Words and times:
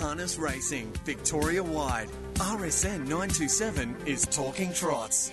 Harness 0.00 0.38
Racing, 0.38 0.90
Victoria 1.04 1.62
wide. 1.62 2.08
RSN 2.36 3.00
927 3.00 3.94
is 4.06 4.24
Talking 4.24 4.72
Trots. 4.72 5.30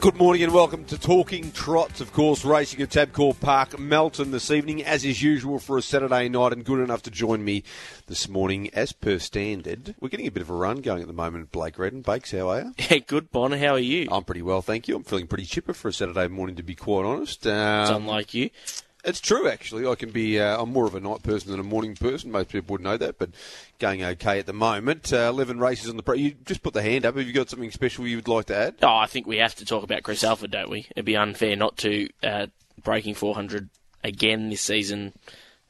Good 0.00 0.16
morning 0.16 0.42
and 0.42 0.52
welcome 0.52 0.84
to 0.86 0.98
Talking 0.98 1.52
Trots, 1.52 2.00
of 2.00 2.12
course, 2.12 2.44
racing 2.44 2.82
at 2.82 2.90
Tabcorp 2.90 3.38
Park, 3.38 3.78
Melton 3.78 4.32
this 4.32 4.50
evening, 4.50 4.82
as 4.84 5.04
is 5.04 5.22
usual 5.22 5.60
for 5.60 5.78
a 5.78 5.82
Saturday 5.82 6.28
night, 6.28 6.52
and 6.52 6.64
good 6.64 6.80
enough 6.80 7.02
to 7.02 7.12
join 7.12 7.44
me 7.44 7.62
this 8.06 8.28
morning, 8.28 8.68
as 8.74 8.90
per 8.90 9.20
standard. 9.20 9.94
We're 10.00 10.08
getting 10.08 10.26
a 10.26 10.32
bit 10.32 10.42
of 10.42 10.50
a 10.50 10.54
run 10.54 10.80
going 10.80 11.00
at 11.00 11.06
the 11.06 11.14
moment, 11.14 11.52
Blake 11.52 11.78
Redden. 11.78 12.02
Bakes, 12.02 12.32
how 12.32 12.50
are 12.50 12.60
you? 12.62 12.74
Yeah, 12.90 12.98
good, 12.98 13.30
Bon. 13.30 13.52
How 13.52 13.74
are 13.74 13.78
you? 13.78 14.08
I'm 14.10 14.24
pretty 14.24 14.42
well, 14.42 14.62
thank 14.62 14.88
you. 14.88 14.96
I'm 14.96 15.04
feeling 15.04 15.28
pretty 15.28 15.46
chipper 15.46 15.74
for 15.74 15.88
a 15.88 15.92
Saturday 15.92 16.26
morning, 16.26 16.56
to 16.56 16.64
be 16.64 16.74
quite 16.74 17.04
honest. 17.06 17.46
Um, 17.46 17.82
it's 17.82 17.90
unlike 17.90 18.34
you. 18.34 18.50
It's 19.04 19.20
true, 19.20 19.48
actually. 19.48 19.86
I 19.86 19.94
can 19.94 20.10
be. 20.10 20.40
Uh, 20.40 20.62
I'm 20.62 20.72
more 20.72 20.86
of 20.86 20.94
a 20.94 21.00
night 21.00 21.22
person 21.22 21.50
than 21.50 21.60
a 21.60 21.64
morning 21.64 21.94
person. 21.94 22.30
Most 22.30 22.48
people 22.48 22.72
would 22.72 22.80
know 22.80 22.96
that, 22.96 23.18
but 23.18 23.30
going 23.78 24.02
okay 24.02 24.38
at 24.38 24.46
the 24.46 24.52
moment. 24.52 25.12
Uh, 25.12 25.28
Eleven 25.28 25.58
races 25.58 25.90
on 25.90 25.96
the. 25.96 26.02
Pro- 26.02 26.14
you 26.14 26.34
just 26.44 26.62
put 26.62 26.74
the 26.74 26.82
hand 26.82 27.04
up. 27.04 27.16
Have 27.16 27.26
you 27.26 27.32
got 27.32 27.50
something 27.50 27.70
special 27.70 28.06
you 28.06 28.16
would 28.16 28.28
like 28.28 28.46
to 28.46 28.56
add? 28.56 28.76
Oh, 28.82 28.96
I 28.96 29.06
think 29.06 29.26
we 29.26 29.36
have 29.38 29.54
to 29.56 29.64
talk 29.64 29.84
about 29.84 30.02
Chris 30.02 30.24
Alford, 30.24 30.50
don't 30.50 30.70
we? 30.70 30.86
It'd 30.96 31.04
be 31.04 31.16
unfair 31.16 31.56
not 31.56 31.76
to. 31.78 32.08
Uh, 32.22 32.46
breaking 32.82 33.14
400 33.14 33.70
again 34.02 34.50
this 34.50 34.60
season 34.60 35.12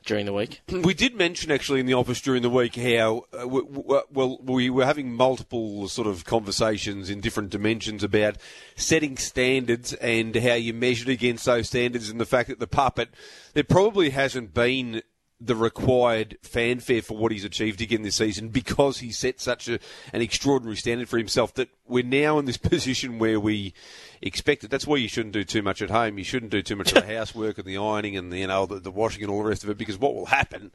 during 0.05 0.27
the 0.27 0.33
week. 0.33 0.63
We 0.71 0.95
did 0.95 1.15
mention 1.15 1.51
actually 1.51 1.81
in 1.81 1.87
the 1.87 1.95
office 1.95 2.21
during 2.21 2.43
the 2.43 2.51
week 2.51 2.77
how 2.77 3.25
uh, 3.33 3.39
w- 3.39 3.67
w- 3.67 4.03
well 4.11 4.39
we 4.43 4.71
were 4.71 4.85
having 4.85 5.13
multiple 5.13 5.89
sort 5.89 6.07
of 6.07 6.25
conversations 6.25 7.11
in 7.11 7.21
different 7.21 7.51
dimensions 7.51 8.05
about 8.05 8.37
setting 8.77 9.17
standards 9.17 9.95
and 9.95 10.37
how 10.37 10.55
you 10.55 10.75
measured 10.75 11.09
against 11.09 11.45
those 11.45 11.69
standards 11.69 12.09
and 12.11 12.21
the 12.21 12.27
fact 12.27 12.49
that 12.49 12.59
the 12.61 12.67
puppet 12.67 13.09
there 13.55 13.65
probably 13.65 14.11
hasn't 14.11 14.55
been 14.55 15.03
the 15.41 15.57
required 15.57 16.39
fanfare 16.43 17.03
for 17.03 17.17
what 17.17 17.33
he's 17.33 17.45
achieved 17.45 17.81
again 17.81 18.03
this 18.03 18.17
season 18.17 18.49
because 18.49 18.99
he 18.99 19.11
set 19.11 19.41
such 19.41 19.69
a, 19.69 19.79
an 20.13 20.23
extraordinary 20.23 20.77
standard 20.77 21.09
for 21.09 21.19
himself 21.19 21.53
that 21.55 21.69
we're 21.87 22.05
now 22.05 22.39
in 22.39 22.45
this 22.45 22.57
position 22.75 23.19
where 23.19 23.41
we 23.41 23.75
expect 24.23 24.65
it. 24.65 24.71
That's 24.71 24.87
why 24.87 24.97
you 24.97 25.09
shouldn't 25.09 25.35
do 25.35 25.45
too 25.45 25.61
much 25.61 25.83
at 25.83 25.91
home. 25.91 26.19
You 26.19 26.25
shouldn't 26.25 26.53
do 26.53 26.63
too 26.63 26.77
much 26.77 26.93
of 26.93 27.07
the 27.07 27.15
housework 27.17 27.59
and 27.59 27.67
the 27.67 27.77
ironing 27.77 28.17
and 28.17 28.33
the, 28.33 28.39
you 28.39 28.47
know 28.47 28.65
the, 28.65 28.79
the 28.79 28.91
washing 28.91 29.23
and 29.23 29.31
all 29.31 29.43
the 29.43 29.49
rest 29.49 29.65
of 29.65 29.71
it 29.71 29.77
because 29.77 29.99
what 29.99 30.15
will 30.15 30.27
happen 30.27 30.71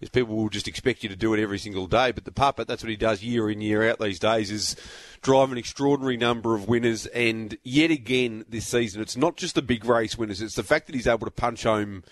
is 0.00 0.08
people 0.08 0.36
will 0.36 0.48
just 0.48 0.68
expect 0.68 1.02
you 1.02 1.08
to 1.08 1.16
do 1.16 1.34
it 1.34 1.42
every 1.42 1.58
single 1.58 1.86
day. 1.86 2.12
But 2.12 2.24
the 2.24 2.32
puppet, 2.32 2.68
that's 2.68 2.82
what 2.82 2.90
he 2.90 2.96
does 2.96 3.22
year 3.22 3.50
in 3.50 3.60
year 3.60 3.88
out 3.88 3.98
these 3.98 4.20
days, 4.20 4.50
is 4.50 4.76
drive 5.22 5.50
an 5.50 5.58
extraordinary 5.58 6.16
number 6.16 6.54
of 6.54 6.68
winners. 6.68 7.06
And 7.06 7.58
yet 7.64 7.90
again 7.90 8.44
this 8.48 8.66
season, 8.66 9.02
it's 9.02 9.16
not 9.16 9.36
just 9.36 9.56
the 9.56 9.62
big 9.62 9.84
race 9.84 10.16
winners; 10.16 10.40
it's 10.40 10.56
the 10.56 10.62
fact 10.62 10.86
that 10.86 10.94
he's 10.94 11.08
able 11.08 11.26
to 11.26 11.32
punch 11.32 11.64
home 11.64 12.04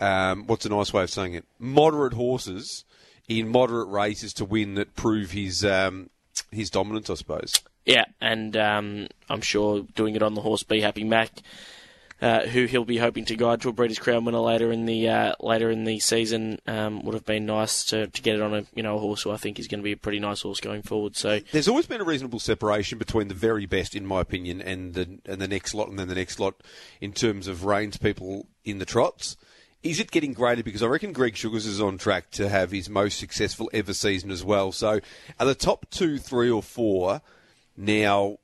um, 0.00 0.46
what's 0.46 0.66
a 0.66 0.70
nice 0.70 0.92
way 0.92 1.02
of 1.02 1.10
saying 1.10 1.34
it? 1.34 1.44
Moderate 1.58 2.14
horses 2.14 2.84
in 3.28 3.48
moderate 3.48 3.88
races 3.88 4.32
to 4.34 4.44
win 4.44 4.74
that 4.74 4.96
prove 4.96 5.30
his 5.30 5.64
um, 5.64 6.10
his 6.50 6.70
dominance, 6.70 7.10
I 7.10 7.14
suppose. 7.14 7.54
Yeah, 7.84 8.04
and 8.20 8.56
um, 8.56 9.08
I'm 9.28 9.40
sure 9.40 9.82
doing 9.94 10.16
it 10.16 10.22
on 10.22 10.34
the 10.34 10.40
horse 10.40 10.62
Be 10.62 10.80
Happy 10.80 11.04
Mac, 11.04 11.30
uh, 12.20 12.40
who 12.46 12.66
he'll 12.66 12.84
be 12.84 12.98
hoping 12.98 13.24
to 13.26 13.36
guide 13.36 13.62
to 13.62 13.68
a 13.68 13.72
Breeders' 13.72 13.98
Crown 13.98 14.24
winner 14.24 14.38
later 14.38 14.70
in 14.70 14.84
the 14.84 15.08
uh, 15.08 15.34
later 15.40 15.70
in 15.70 15.84
the 15.84 15.98
season, 16.00 16.60
um, 16.66 17.02
would 17.04 17.14
have 17.14 17.24
been 17.24 17.46
nice 17.46 17.84
to, 17.86 18.06
to 18.08 18.22
get 18.22 18.34
it 18.34 18.42
on 18.42 18.54
a 18.54 18.64
you 18.74 18.82
know 18.82 18.96
a 18.96 19.00
horse 19.00 19.22
who 19.22 19.30
I 19.30 19.36
think 19.36 19.58
is 19.58 19.68
going 19.68 19.80
to 19.80 19.84
be 19.84 19.92
a 19.92 19.96
pretty 19.96 20.18
nice 20.18 20.42
horse 20.42 20.60
going 20.60 20.82
forward. 20.82 21.16
So 21.16 21.40
there's 21.52 21.68
always 21.68 21.86
been 21.86 22.00
a 22.00 22.04
reasonable 22.04 22.40
separation 22.40 22.98
between 22.98 23.28
the 23.28 23.34
very 23.34 23.66
best, 23.66 23.94
in 23.94 24.06
my 24.06 24.20
opinion, 24.20 24.60
and 24.60 24.94
the 24.94 25.20
and 25.24 25.40
the 25.40 25.48
next 25.48 25.72
lot, 25.72 25.88
and 25.88 25.98
then 25.98 26.08
the 26.08 26.14
next 26.14 26.40
lot 26.40 26.54
in 27.00 27.12
terms 27.12 27.46
of 27.46 27.64
reins 27.64 27.96
people 27.96 28.46
in 28.64 28.78
the 28.78 28.86
trots. 28.86 29.36
Is 29.82 29.98
it 29.98 30.10
getting 30.10 30.34
greater? 30.34 30.62
Because 30.62 30.82
I 30.82 30.86
reckon 30.86 31.12
Greg 31.12 31.36
Sugars 31.36 31.66
is 31.66 31.80
on 31.80 31.96
track 31.96 32.30
to 32.32 32.48
have 32.48 32.70
his 32.70 32.90
most 32.90 33.18
successful 33.18 33.70
ever 33.72 33.94
season 33.94 34.30
as 34.30 34.44
well. 34.44 34.72
So 34.72 35.00
are 35.38 35.46
the 35.46 35.54
top 35.54 35.86
two, 35.90 36.18
three, 36.18 36.50
or 36.50 36.62
four 36.62 37.22
now 37.76 38.38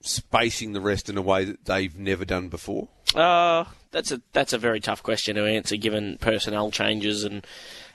spacing 0.00 0.72
the 0.72 0.80
rest 0.80 1.08
in 1.08 1.16
a 1.16 1.22
way 1.22 1.44
that 1.44 1.64
they've 1.64 1.96
never 1.96 2.24
done 2.24 2.48
before? 2.48 2.88
Uh, 3.14 3.64
that's 3.90 4.12
a 4.12 4.20
that's 4.32 4.52
a 4.52 4.58
very 4.58 4.80
tough 4.80 5.02
question 5.02 5.36
to 5.36 5.44
answer 5.44 5.76
given 5.76 6.18
personnel 6.20 6.70
changes 6.70 7.24
and 7.24 7.46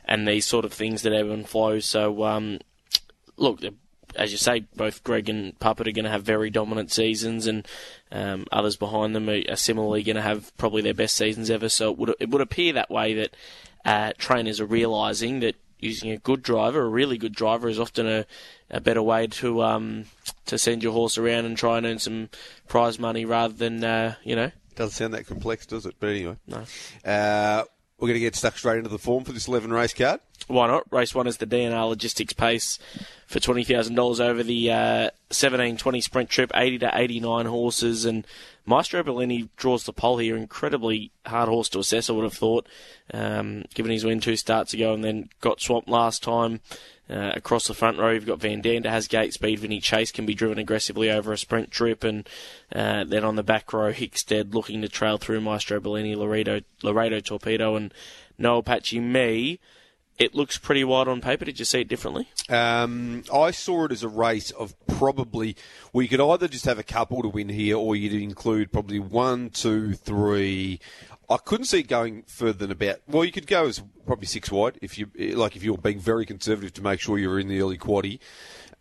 and 0.05 0.27
these 0.27 0.45
sort 0.45 0.65
of 0.65 0.73
things 0.73 1.01
that 1.01 1.13
ebb 1.13 1.29
and 1.29 1.47
flow. 1.47 1.79
So 1.79 2.23
um, 2.23 2.59
look, 3.37 3.61
as 4.15 4.31
you 4.31 4.37
say, 4.37 4.61
both 4.75 5.03
Greg 5.03 5.29
and 5.29 5.57
Puppet 5.59 5.87
are 5.87 5.91
going 5.91 6.05
to 6.05 6.11
have 6.11 6.23
very 6.23 6.49
dominant 6.49 6.91
seasons, 6.91 7.47
and 7.47 7.67
um, 8.11 8.45
others 8.51 8.75
behind 8.75 9.15
them 9.15 9.29
are, 9.29 9.41
are 9.49 9.55
similarly 9.55 10.03
going 10.03 10.15
to 10.15 10.21
have 10.21 10.55
probably 10.57 10.81
their 10.81 10.93
best 10.93 11.15
seasons 11.15 11.49
ever. 11.49 11.69
So 11.69 11.91
it 11.91 11.97
would 11.97 12.15
it 12.19 12.29
would 12.29 12.41
appear 12.41 12.73
that 12.73 12.89
way 12.89 13.13
that 13.15 13.35
uh, 13.83 14.13
trainers 14.17 14.59
are 14.59 14.65
realizing 14.65 15.39
that 15.41 15.55
using 15.79 16.11
a 16.11 16.17
good 16.17 16.41
driver, 16.41 16.81
a 16.81 16.89
really 16.89 17.17
good 17.17 17.35
driver, 17.35 17.67
is 17.69 17.79
often 17.79 18.07
a, 18.07 18.25
a 18.69 18.81
better 18.81 19.01
way 19.01 19.27
to 19.27 19.63
um, 19.63 20.05
to 20.45 20.57
send 20.57 20.83
your 20.83 20.93
horse 20.93 21.17
around 21.17 21.45
and 21.45 21.57
try 21.57 21.77
and 21.77 21.85
earn 21.85 21.99
some 21.99 22.29
prize 22.67 22.99
money 22.99 23.25
rather 23.25 23.53
than 23.53 23.83
uh, 23.83 24.15
you 24.23 24.35
know. 24.35 24.51
Doesn't 24.75 24.93
sound 24.93 25.13
that 25.13 25.27
complex, 25.27 25.65
does 25.65 25.85
it? 25.85 25.95
But 25.99 26.09
anyway, 26.09 26.35
no. 26.47 26.65
Uh, 27.09 27.63
we're 27.97 28.09
going 28.09 28.15
to 28.15 28.19
get 28.19 28.35
stuck 28.35 28.57
straight 28.57 28.77
into 28.77 28.89
the 28.89 28.99
form 28.99 29.23
for 29.23 29.31
this 29.31 29.47
11 29.47 29.71
race 29.71 29.93
card. 29.93 30.19
Why 30.47 30.67
not? 30.67 30.91
Race 30.91 31.15
one 31.15 31.27
is 31.27 31.37
the 31.37 31.47
DNR 31.47 31.89
Logistics 31.89 32.33
Pace 32.33 32.77
for 33.25 33.39
$20,000 33.39 34.19
over 34.19 34.43
the 34.43 34.71
uh, 34.71 35.09
17-20 35.31 36.03
sprint 36.03 36.29
trip, 36.29 36.51
80 36.53 36.79
to 36.79 36.91
89 36.93 37.47
horses. 37.47 38.05
And 38.05 38.27
Maestro 38.65 39.01
Bellini 39.01 39.49
draws 39.57 39.85
the 39.85 39.93
pole 39.93 40.19
here. 40.19 40.37
Incredibly 40.37 41.11
hard 41.25 41.49
horse 41.49 41.69
to 41.69 41.79
assess, 41.79 42.09
I 42.09 42.13
would 42.13 42.23
have 42.23 42.33
thought, 42.33 42.67
um, 43.13 43.65
given 43.73 43.91
his 43.91 44.05
win 44.05 44.19
two 44.19 44.35
starts 44.35 44.73
ago 44.73 44.93
and 44.93 45.03
then 45.03 45.29
got 45.41 45.61
swamped 45.61 45.89
last 45.89 46.21
time. 46.21 46.61
Uh, 47.07 47.31
across 47.35 47.67
the 47.67 47.73
front 47.75 47.99
row, 47.99 48.09
you've 48.09 48.25
got 48.25 48.39
Van 48.39 48.61
Dander 48.61 48.89
has 48.89 49.07
gate 49.07 49.31
speed. 49.31 49.59
Vinny 49.59 49.79
Chase 49.79 50.11
can 50.11 50.25
be 50.25 50.33
driven 50.33 50.57
aggressively 50.57 51.11
over 51.11 51.31
a 51.31 51.37
sprint 51.37 51.69
trip, 51.69 52.03
and 52.03 52.27
uh, 52.73 53.03
then 53.03 53.23
on 53.23 53.35
the 53.35 53.43
back 53.43 53.71
row, 53.73 53.93
Hickstead 53.93 54.55
looking 54.55 54.81
to 54.81 54.89
trail 54.89 55.19
through 55.19 55.41
Maestro 55.41 55.79
Bellini, 55.79 56.15
Laredo, 56.15 56.61
Laredo 56.81 57.19
Torpedo, 57.19 57.75
and 57.75 57.93
No 58.39 58.57
Apache 58.57 58.99
Me. 58.99 59.59
It 60.17 60.33
looks 60.33 60.57
pretty 60.57 60.83
wide 60.85 61.09
on 61.09 61.19
paper. 61.19 61.43
Did 61.43 61.59
you 61.59 61.65
see 61.65 61.81
it 61.81 61.89
differently? 61.89 62.29
Um, 62.49 63.23
I 63.33 63.51
saw 63.51 63.85
it 63.85 63.91
as 63.91 64.01
a 64.01 64.07
race 64.07 64.51
of 64.51 64.73
probably. 64.87 65.57
Well, 65.91 66.03
you 66.03 66.07
could 66.07 66.21
either 66.21 66.47
just 66.47 66.65
have 66.65 66.79
a 66.79 66.83
couple 66.83 67.21
to 67.21 67.27
win 67.27 67.49
here, 67.49 67.75
or 67.75 67.97
you'd 67.97 68.13
include 68.13 68.71
probably 68.71 68.99
one, 68.99 69.49
two, 69.49 69.93
three. 69.93 70.79
I 71.29 71.37
couldn't 71.37 71.65
see 71.65 71.79
it 71.79 71.87
going 71.87 72.23
further 72.27 72.59
than 72.59 72.71
about. 72.71 73.01
Well, 73.07 73.25
you 73.25 73.31
could 73.31 73.47
go 73.47 73.65
as 73.65 73.81
probably 74.05 74.27
six 74.27 74.51
wide 74.51 74.77
if 74.81 74.97
you 74.97 75.07
like. 75.17 75.55
If 75.55 75.63
you're 75.63 75.77
being 75.77 75.99
very 75.99 76.25
conservative 76.25 76.71
to 76.73 76.81
make 76.81 77.01
sure 77.01 77.17
you're 77.17 77.39
in 77.39 77.49
the 77.49 77.59
early 77.59 77.77
quaddy. 77.77 78.19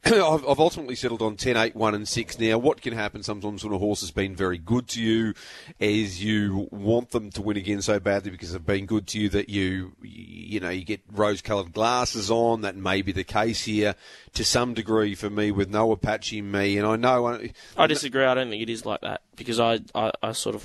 I've, 0.12 0.46
I've 0.46 0.60
ultimately 0.60 0.96
settled 0.96 1.22
on 1.22 1.36
10, 1.36 1.56
8, 1.56 1.74
1 1.74 1.94
and 1.94 2.06
6. 2.06 2.38
Now, 2.38 2.58
what 2.58 2.82
can 2.82 2.92
happen 2.92 3.22
sometimes 3.22 3.64
when 3.64 3.72
a 3.72 3.78
horse 3.78 4.02
has 4.02 4.10
been 4.10 4.36
very 4.36 4.58
good 4.58 4.86
to 4.88 5.02
you 5.02 5.32
is 5.78 6.22
you 6.22 6.68
want 6.70 7.12
them 7.12 7.30
to 7.30 7.40
win 7.40 7.56
again 7.56 7.80
so 7.80 7.98
badly 7.98 8.30
because 8.30 8.52
they've 8.52 8.64
been 8.64 8.84
good 8.84 9.06
to 9.08 9.18
you 9.18 9.30
that 9.30 9.48
you, 9.48 9.92
you 10.02 10.60
know, 10.60 10.68
you 10.68 10.84
get 10.84 11.00
rose-coloured 11.10 11.72
glasses 11.72 12.30
on. 12.30 12.60
That 12.60 12.76
may 12.76 13.00
be 13.00 13.12
the 13.12 13.24
case 13.24 13.64
here 13.64 13.94
to 14.34 14.44
some 14.44 14.74
degree 14.74 15.14
for 15.14 15.30
me 15.30 15.50
with 15.50 15.70
no 15.70 15.90
Apache 15.92 16.42
me. 16.42 16.76
And 16.76 16.86
I 16.86 16.96
know... 16.96 17.26
I, 17.26 17.52
I 17.74 17.86
disagree. 17.86 18.24
I 18.24 18.34
don't 18.34 18.50
think 18.50 18.62
it 18.62 18.68
is 18.68 18.84
like 18.84 19.00
that 19.00 19.22
because 19.36 19.58
I, 19.58 19.80
I, 19.94 20.12
I 20.22 20.32
sort 20.32 20.54
of 20.54 20.62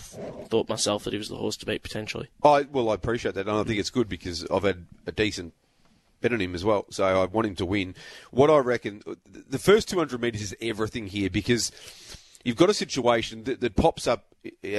thought 0.49 0.67
myself 0.67 1.05
that 1.05 1.13
he 1.13 1.17
was 1.17 1.29
the 1.29 1.37
horse 1.37 1.55
to 1.57 1.65
beat 1.65 1.81
potentially. 1.81 2.27
I 2.43 2.67
Well, 2.69 2.89
I 2.89 2.95
appreciate 2.95 3.35
that 3.35 3.47
and 3.47 3.55
I 3.55 3.63
think 3.63 3.79
it's 3.79 3.89
good 3.89 4.09
because 4.09 4.45
I've 4.51 4.63
had 4.63 4.85
a 5.07 5.13
decent 5.13 5.53
bet 6.21 6.33
on 6.33 6.41
him 6.41 6.55
as 6.55 6.65
well. 6.65 6.85
So 6.89 7.05
I 7.05 7.25
want 7.25 7.47
him 7.47 7.55
to 7.55 7.65
win. 7.65 7.95
What 8.31 8.49
I 8.49 8.57
reckon, 8.57 9.03
the 9.25 9.59
first 9.59 9.89
200 9.89 10.21
metres 10.21 10.41
is 10.41 10.55
everything 10.61 11.07
here 11.07 11.29
because 11.29 11.71
you've 12.43 12.57
got 12.57 12.69
a 12.69 12.73
situation 12.73 13.43
that, 13.45 13.61
that 13.61 13.75
pops 13.75 14.07
up 14.07 14.25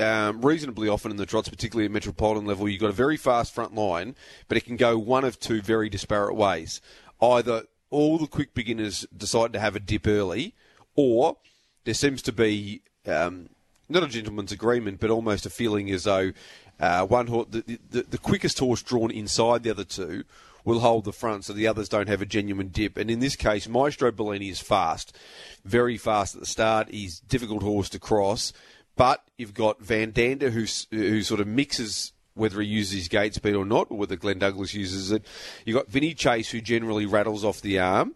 um, 0.00 0.42
reasonably 0.42 0.88
often 0.88 1.10
in 1.10 1.16
the 1.16 1.26
trots, 1.26 1.48
particularly 1.48 1.86
at 1.86 1.90
metropolitan 1.90 2.46
level. 2.46 2.68
You've 2.68 2.80
got 2.80 2.90
a 2.90 2.94
very 2.94 3.16
fast 3.16 3.54
front 3.54 3.74
line, 3.74 4.14
but 4.48 4.56
it 4.56 4.64
can 4.64 4.76
go 4.76 4.98
one 4.98 5.24
of 5.24 5.38
two 5.38 5.60
very 5.60 5.88
disparate 5.88 6.34
ways. 6.34 6.80
Either 7.20 7.64
all 7.90 8.18
the 8.18 8.26
quick 8.26 8.54
beginners 8.54 9.06
decide 9.14 9.52
to 9.52 9.60
have 9.60 9.76
a 9.76 9.80
dip 9.80 10.06
early, 10.06 10.54
or 10.94 11.36
there 11.84 11.94
seems 11.94 12.22
to 12.22 12.32
be 12.32 12.82
um, 13.06 13.50
not 13.88 14.02
a 14.02 14.08
gentleman's 14.08 14.52
agreement, 14.52 15.00
but 15.00 15.10
almost 15.10 15.44
a 15.44 15.50
feeling 15.50 15.90
as 15.90 16.04
though 16.04 16.32
uh, 16.78 17.04
one 17.04 17.26
horse, 17.26 17.48
the, 17.50 17.78
the, 17.90 18.02
the 18.02 18.18
quickest 18.18 18.58
horse 18.58 18.82
drawn 18.82 19.10
inside 19.10 19.62
the 19.62 19.70
other 19.70 19.84
two 19.84 20.24
will 20.70 20.80
hold 20.80 21.04
the 21.04 21.12
front 21.12 21.44
so 21.44 21.52
the 21.52 21.66
others 21.66 21.88
don't 21.88 22.08
have 22.08 22.22
a 22.22 22.26
genuine 22.26 22.68
dip. 22.68 22.96
And 22.96 23.10
in 23.10 23.18
this 23.18 23.34
case, 23.34 23.68
Maestro 23.68 24.12
Bellini 24.12 24.48
is 24.48 24.60
fast, 24.60 25.16
very 25.64 25.98
fast 25.98 26.34
at 26.34 26.40
the 26.40 26.46
start. 26.46 26.90
He's 26.90 27.18
difficult 27.20 27.62
horse 27.62 27.88
to 27.90 27.98
cross. 27.98 28.52
But 28.96 29.24
you've 29.36 29.54
got 29.54 29.80
Van 29.80 30.12
Dander 30.12 30.50
who, 30.50 30.66
who 30.90 31.22
sort 31.22 31.40
of 31.40 31.46
mixes 31.48 32.12
whether 32.34 32.60
he 32.60 32.68
uses 32.68 32.94
his 32.94 33.08
gate 33.08 33.34
speed 33.34 33.54
or 33.54 33.66
not, 33.66 33.88
or 33.90 33.98
whether 33.98 34.16
Glenn 34.16 34.38
Douglas 34.38 34.72
uses 34.72 35.10
it. 35.10 35.26
You've 35.64 35.76
got 35.76 35.88
Vinny 35.88 36.14
Chase 36.14 36.50
who 36.50 36.60
generally 36.60 37.04
rattles 37.04 37.44
off 37.44 37.60
the 37.60 37.80
arm. 37.80 38.14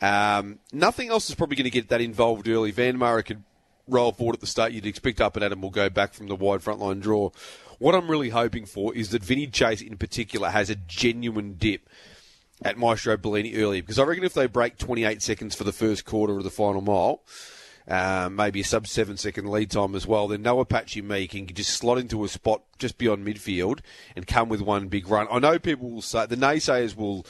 Um, 0.00 0.58
nothing 0.72 1.10
else 1.10 1.28
is 1.28 1.36
probably 1.36 1.56
going 1.56 1.64
to 1.64 1.70
get 1.70 1.88
that 1.88 2.00
involved 2.00 2.48
early. 2.48 2.72
Van 2.72 2.98
Mara 2.98 3.22
could 3.22 3.44
roll 3.90 4.12
forward 4.12 4.34
at 4.34 4.40
the 4.40 4.46
start. 4.46 4.72
You'd 4.72 4.86
expect 4.86 5.20
up 5.20 5.36
and 5.36 5.44
Adam 5.44 5.60
will 5.60 5.70
go 5.70 5.90
back 5.90 6.14
from 6.14 6.28
the 6.28 6.36
wide 6.36 6.62
front 6.62 6.80
line 6.80 7.00
draw. 7.00 7.30
What 7.78 7.94
I'm 7.94 8.10
really 8.10 8.30
hoping 8.30 8.66
for 8.66 8.94
is 8.94 9.10
that 9.10 9.22
Vinny 9.24 9.46
Chase 9.46 9.80
in 9.82 9.96
particular 9.96 10.50
has 10.50 10.70
a 10.70 10.74
genuine 10.74 11.54
dip. 11.58 11.88
at 12.62 12.76
Maestro 12.76 13.16
Bellini 13.16 13.54
earlier 13.56 13.82
because 13.82 13.98
I 13.98 14.02
reckon 14.04 14.24
if 14.24 14.34
they 14.34 14.46
break 14.46 14.76
28 14.76 15.22
seconds 15.22 15.54
for 15.54 15.64
the 15.64 15.72
first 15.72 16.04
quarter 16.04 16.36
of 16.36 16.44
the 16.44 16.50
final 16.50 16.82
mile, 16.82 17.22
um, 17.88 18.36
maybe 18.36 18.60
a 18.60 18.64
sub 18.64 18.86
seven 18.86 19.16
second 19.16 19.48
lead 19.48 19.70
time 19.70 19.94
as 19.94 20.06
well, 20.06 20.28
then 20.28 20.42
No 20.42 20.60
Apache 20.60 21.00
Me 21.02 21.26
can 21.26 21.46
just 21.46 21.70
slot 21.70 21.98
into 21.98 22.22
a 22.24 22.28
spot 22.28 22.62
just 22.78 22.98
beyond 22.98 23.26
midfield 23.26 23.80
and 24.14 24.26
come 24.26 24.48
with 24.48 24.60
one 24.60 24.88
big 24.88 25.08
run. 25.08 25.26
I 25.30 25.38
know 25.38 25.58
people 25.58 25.90
will 25.90 26.02
say, 26.02 26.26
the 26.26 26.36
naysayers 26.36 26.94
will 26.94 27.26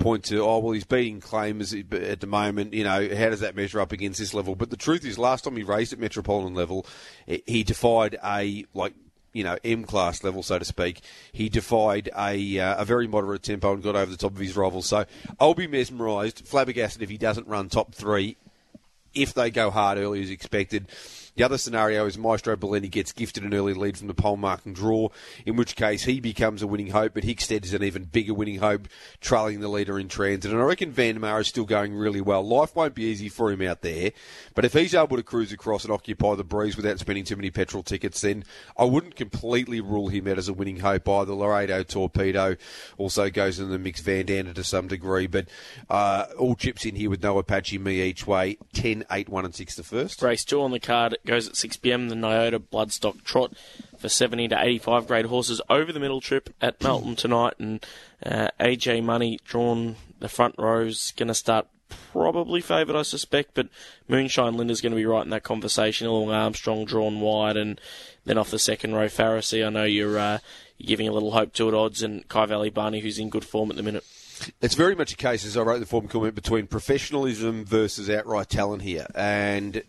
point 0.00 0.24
to, 0.24 0.42
oh, 0.42 0.58
well, 0.58 0.72
he's 0.72 0.84
beating 0.84 1.20
claimers 1.20 1.72
at 2.10 2.20
the 2.20 2.26
moment. 2.26 2.74
You 2.74 2.82
know, 2.82 3.08
how 3.14 3.30
does 3.30 3.40
that 3.40 3.54
measure 3.54 3.80
up 3.80 3.92
against 3.92 4.18
this 4.18 4.34
level? 4.34 4.56
But 4.56 4.70
the 4.70 4.76
truth 4.76 5.04
is, 5.04 5.18
last 5.18 5.44
time 5.44 5.56
he 5.56 5.62
raced 5.62 5.92
at 5.92 6.00
Metropolitan 6.00 6.54
level, 6.54 6.86
he 7.26 7.62
defied 7.62 8.18
a, 8.24 8.64
like, 8.74 8.94
you 9.32 9.44
know, 9.44 9.56
M 9.62 9.84
class 9.84 10.24
level, 10.24 10.42
so 10.42 10.58
to 10.58 10.64
speak. 10.64 11.02
He 11.30 11.48
defied 11.48 12.10
a 12.18 12.58
uh, 12.58 12.82
a 12.82 12.84
very 12.84 13.06
moderate 13.06 13.44
tempo 13.44 13.72
and 13.72 13.82
got 13.82 13.94
over 13.94 14.10
the 14.10 14.16
top 14.16 14.32
of 14.32 14.38
his 14.38 14.56
rivals. 14.56 14.86
So 14.86 15.04
I'll 15.38 15.54
be 15.54 15.68
mesmerised, 15.68 16.44
flabbergasted 16.46 17.02
if 17.02 17.10
he 17.10 17.16
doesn't 17.16 17.46
run 17.46 17.68
top 17.68 17.94
three 17.94 18.36
if 19.14 19.34
they 19.34 19.50
go 19.50 19.70
hard 19.70 19.98
early 19.98 20.22
as 20.22 20.30
expected. 20.30 20.88
The 21.36 21.44
other 21.44 21.58
scenario 21.58 22.06
is 22.06 22.18
Maestro 22.18 22.56
Bellini 22.56 22.88
gets 22.88 23.12
gifted 23.12 23.44
an 23.44 23.54
early 23.54 23.74
lead 23.74 23.96
from 23.96 24.08
the 24.08 24.14
pole 24.14 24.36
marking 24.36 24.72
draw, 24.72 25.08
in 25.46 25.56
which 25.56 25.76
case 25.76 26.04
he 26.04 26.20
becomes 26.20 26.62
a 26.62 26.66
winning 26.66 26.90
hope, 26.90 27.14
but 27.14 27.24
Hickstead 27.24 27.64
is 27.64 27.74
an 27.74 27.82
even 27.82 28.04
bigger 28.04 28.34
winning 28.34 28.58
hope, 28.58 28.88
trailing 29.20 29.60
the 29.60 29.68
leader 29.68 29.98
in 29.98 30.08
transit. 30.08 30.52
And 30.52 30.60
I 30.60 30.64
reckon 30.64 30.90
Van 30.92 31.20
Mar 31.20 31.40
is 31.40 31.48
still 31.48 31.64
going 31.64 31.94
really 31.94 32.20
well. 32.20 32.46
Life 32.46 32.74
won't 32.74 32.94
be 32.94 33.04
easy 33.04 33.28
for 33.28 33.50
him 33.50 33.62
out 33.62 33.82
there, 33.82 34.12
but 34.54 34.64
if 34.64 34.72
he's 34.72 34.94
able 34.94 35.16
to 35.16 35.22
cruise 35.22 35.52
across 35.52 35.84
and 35.84 35.92
occupy 35.92 36.34
the 36.34 36.44
breeze 36.44 36.76
without 36.76 36.98
spending 36.98 37.24
too 37.24 37.36
many 37.36 37.50
petrol 37.50 37.82
tickets, 37.82 38.20
then 38.20 38.44
I 38.76 38.84
wouldn't 38.84 39.16
completely 39.16 39.80
rule 39.80 40.08
him 40.08 40.28
out 40.28 40.38
as 40.38 40.48
a 40.48 40.52
winning 40.52 40.80
hope 40.80 41.08
either. 41.08 41.32
Laredo 41.32 41.82
Torpedo 41.82 42.56
also 42.98 43.30
goes 43.30 43.58
in 43.58 43.70
the 43.70 43.78
mix, 43.78 44.00
Van 44.00 44.20
to 44.26 44.64
some 44.64 44.88
degree, 44.88 45.26
but 45.26 45.48
uh, 45.88 46.26
all 46.38 46.54
chips 46.54 46.84
in 46.84 46.94
here 46.94 47.10
with 47.10 47.22
no 47.22 47.38
Apache, 47.38 47.78
me 47.78 48.02
each 48.02 48.26
way, 48.26 48.58
10, 48.74 49.04
8, 49.10 49.28
1 49.28 49.44
and 49.44 49.54
6 49.54 49.74
the 49.76 49.82
first. 49.82 50.22
Race 50.22 50.44
2 50.44 50.60
on 50.60 50.70
the 50.70 50.80
card 50.80 51.16
goes 51.24 51.48
at 51.48 51.56
6 51.56 51.76
pm. 51.78 52.08
The 52.08 52.14
Nyota 52.14 52.58
Bloodstock 52.58 53.24
Trot 53.24 53.52
for 53.98 54.08
70 54.08 54.48
to 54.48 54.58
85 54.60 55.06
grade 55.06 55.26
horses 55.26 55.60
over 55.68 55.92
the 55.92 56.00
middle 56.00 56.20
trip 56.20 56.54
at 56.60 56.82
Melton 56.82 57.16
tonight. 57.16 57.54
And 57.58 57.84
uh, 58.24 58.48
AJ 58.58 59.04
Money 59.04 59.38
drawn 59.44 59.96
the 60.18 60.28
front 60.28 60.54
rows, 60.58 61.12
going 61.12 61.28
to 61.28 61.34
start 61.34 61.66
probably 62.12 62.60
favoured, 62.60 62.96
I 62.96 63.02
suspect, 63.02 63.50
but 63.54 63.68
Moonshine 64.08 64.56
Linda's 64.56 64.80
going 64.80 64.92
to 64.92 64.96
be 64.96 65.06
right 65.06 65.24
in 65.24 65.30
that 65.30 65.42
conversation. 65.42 66.06
Illawong 66.06 66.34
Armstrong 66.34 66.84
drawn 66.84 67.20
wide, 67.20 67.56
and 67.56 67.80
then 68.24 68.38
off 68.38 68.50
the 68.50 68.58
second 68.58 68.94
row, 68.94 69.06
Pharisee. 69.06 69.66
I 69.66 69.70
know 69.70 69.84
you're, 69.84 70.18
uh, 70.18 70.38
you're 70.78 70.88
giving 70.88 71.08
a 71.08 71.12
little 71.12 71.32
hope 71.32 71.52
to 71.54 71.68
it 71.68 71.74
odds, 71.74 72.02
and 72.02 72.26
Kyvalley 72.28 72.72
Barney, 72.72 73.00
who's 73.00 73.18
in 73.18 73.30
good 73.30 73.44
form 73.44 73.70
at 73.70 73.76
the 73.76 73.82
minute. 73.82 74.04
It's 74.62 74.74
very 74.74 74.94
much 74.94 75.12
a 75.12 75.16
case, 75.16 75.44
as 75.44 75.56
I 75.56 75.62
wrote 75.62 75.80
the 75.80 75.86
form 75.86 76.08
comment, 76.08 76.34
between 76.34 76.66
professionalism 76.66 77.64
versus 77.64 78.08
outright 78.08 78.48
talent 78.48 78.82
here. 78.82 79.06
And 79.14 79.82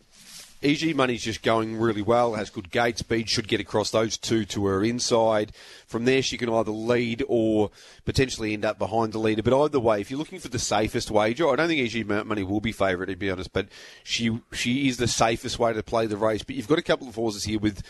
EG 0.64 0.96
Money's 0.96 1.24
just 1.24 1.42
going 1.42 1.78
really 1.78 2.02
well, 2.02 2.36
has 2.36 2.50
good 2.50 2.70
gate 2.70 3.00
speed, 3.00 3.30
should 3.30 3.48
get 3.48 3.60
across 3.60 3.90
those 3.90 4.18
two 4.18 4.46
to 4.46 4.66
her 4.68 4.84
inside. 4.84 5.54
From 5.88 6.06
there, 6.06 6.22
she 6.22 6.38
can 6.38 6.50
either 6.50 6.72
lead 6.72 7.24
or 7.28 7.72
potentially 8.06 8.54
end 8.54 8.64
up 8.64 8.78
behind 8.78 9.14
the 9.14 9.20
leader. 9.20 9.42
But 9.42 9.60
either 9.60 9.80
way, 9.80 10.02
if 10.02 10.12
you're 10.12 10.20
looking 10.20 10.40
for 10.40 10.50
the 10.50 10.60
safest 10.60 11.10
wager, 11.10 11.50
I 11.50 11.56
don't 11.56 11.68
think 11.68 11.96
EG 11.96 12.06
Money 12.26 12.44
will 12.44 12.62
be 12.62 12.72
favourite, 12.72 13.10
to 13.10 13.16
be 13.16 13.32
honest, 13.32 13.54
but 13.54 13.70
she, 14.04 14.40
she 14.54 14.88
is 14.88 14.98
the 14.98 15.08
safest 15.08 15.58
way 15.58 15.74
to 15.74 15.82
play 15.82 16.06
the 16.06 16.18
race. 16.18 16.44
But 16.44 16.56
you've 16.56 16.68
got 16.68 16.80
a 16.80 16.84
couple 16.84 17.08
of 17.08 17.16
horses 17.16 17.44
here 17.44 17.60
with 17.60 17.82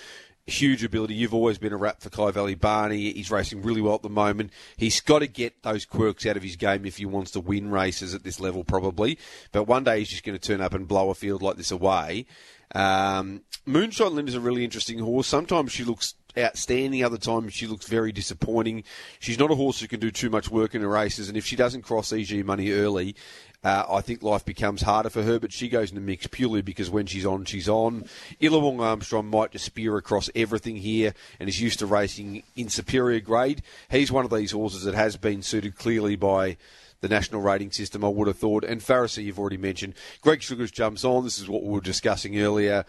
huge 0.46 0.84
ability. 0.84 1.14
You've 1.14 1.34
always 1.34 1.58
been 1.58 1.74
a 1.74 1.78
rap 1.78 2.02
for 2.02 2.10
Kyvalley 2.10 2.60
Barney. 2.60 3.12
He's 3.14 3.32
racing 3.32 3.62
really 3.62 3.82
well 3.82 3.96
at 3.96 4.02
the 4.02 4.10
moment. 4.10 4.52
He's 4.78 5.00
got 5.02 5.20
to 5.20 5.28
get 5.28 5.64
those 5.64 5.86
quirks 5.86 6.26
out 6.26 6.38
of 6.38 6.44
his 6.44 6.56
game 6.56 6.86
if 6.86 6.98
he 6.98 7.06
wants 7.06 7.32
to 7.32 7.40
win 7.40 7.70
races 7.70 8.14
at 8.14 8.24
this 8.24 8.40
level, 8.40 8.64
probably. 8.64 9.18
But 9.52 9.64
one 9.64 9.84
day 9.84 10.00
he's 10.00 10.10
just 10.10 10.24
going 10.24 10.38
to 10.38 10.48
turn 10.48 10.62
up 10.62 10.74
and 10.74 10.88
blow 10.88 11.10
a 11.10 11.16
field 11.16 11.42
like 11.42 11.58
this 11.58 11.72
away. 11.72 12.26
Um, 12.74 13.42
Moonshine 13.66 14.28
is 14.28 14.36
a 14.36 14.40
really 14.40 14.64
interesting 14.64 15.00
horse. 15.00 15.28
Sometimes 15.28 15.72
she 15.72 15.84
looks 15.84 16.16
outstanding. 16.38 17.04
Other 17.04 17.18
times 17.18 17.54
she 17.54 17.68
looks 17.68 17.88
very 17.88 18.12
disappointing. 18.12 18.84
She's 19.20 19.40
not 19.40 19.52
a 19.52 19.56
horse 19.56 19.80
who 19.80 19.88
can 19.88 20.00
do 20.00 20.12
too 20.12 20.30
much 20.30 20.50
work 20.50 20.74
in 20.76 20.82
her 20.82 20.88
races, 20.88 21.28
and 21.28 21.38
if 21.38 21.46
she 21.46 21.56
doesn't 21.56 21.84
cross 21.84 22.14
EG 22.14 22.46
money 22.46 22.72
early, 22.72 23.16
uh, 23.64 23.86
I 23.90 24.02
think 24.02 24.24
life 24.24 24.44
becomes 24.44 24.82
harder 24.82 25.10
for 25.10 25.22
her. 25.22 25.40
But 25.40 25.54
she 25.54 25.70
goes 25.70 25.90
in 25.90 25.96
the 25.96 26.02
mix 26.02 26.28
purely 26.28 26.62
because 26.62 26.90
when 26.90 27.06
she's 27.06 27.26
on, 27.26 27.46
she's 27.46 27.70
on. 27.70 28.06
Illawong 28.42 28.80
Armstrong 28.80 29.28
might 29.28 29.52
just 29.52 29.66
spear 29.66 29.98
across 29.98 30.30
everything 30.34 30.78
here, 30.78 31.14
and 31.40 31.50
is 31.50 31.62
used 31.62 31.80
to 31.80 31.86
racing 31.86 32.44
in 32.56 32.70
superior 32.70 33.20
grade. 33.20 33.62
He's 33.90 34.12
one 34.12 34.26
of 34.26 34.32
these 34.32 34.52
horses 34.52 34.84
that 34.84 34.96
has 34.96 35.18
been 35.18 35.42
suited 35.42 35.76
clearly 35.76 36.16
by 36.16 36.58
the 37.02 37.10
national 37.10 37.42
rating 37.42 37.72
system, 37.72 38.06
I 38.06 38.08
would 38.08 38.28
have 38.28 38.38
thought. 38.38 38.64
And 38.64 38.82
Pharisee, 38.82 39.26
you've 39.26 39.40
already 39.40 39.58
mentioned. 39.58 39.96
Greg 40.22 40.42
Sugars 40.42 40.72
jumps 40.72 41.04
on. 41.04 41.24
This 41.24 41.40
is 41.40 41.50
what 41.50 41.64
we 41.64 41.70
were 41.70 41.82
discussing 41.82 42.40
earlier. 42.40 42.86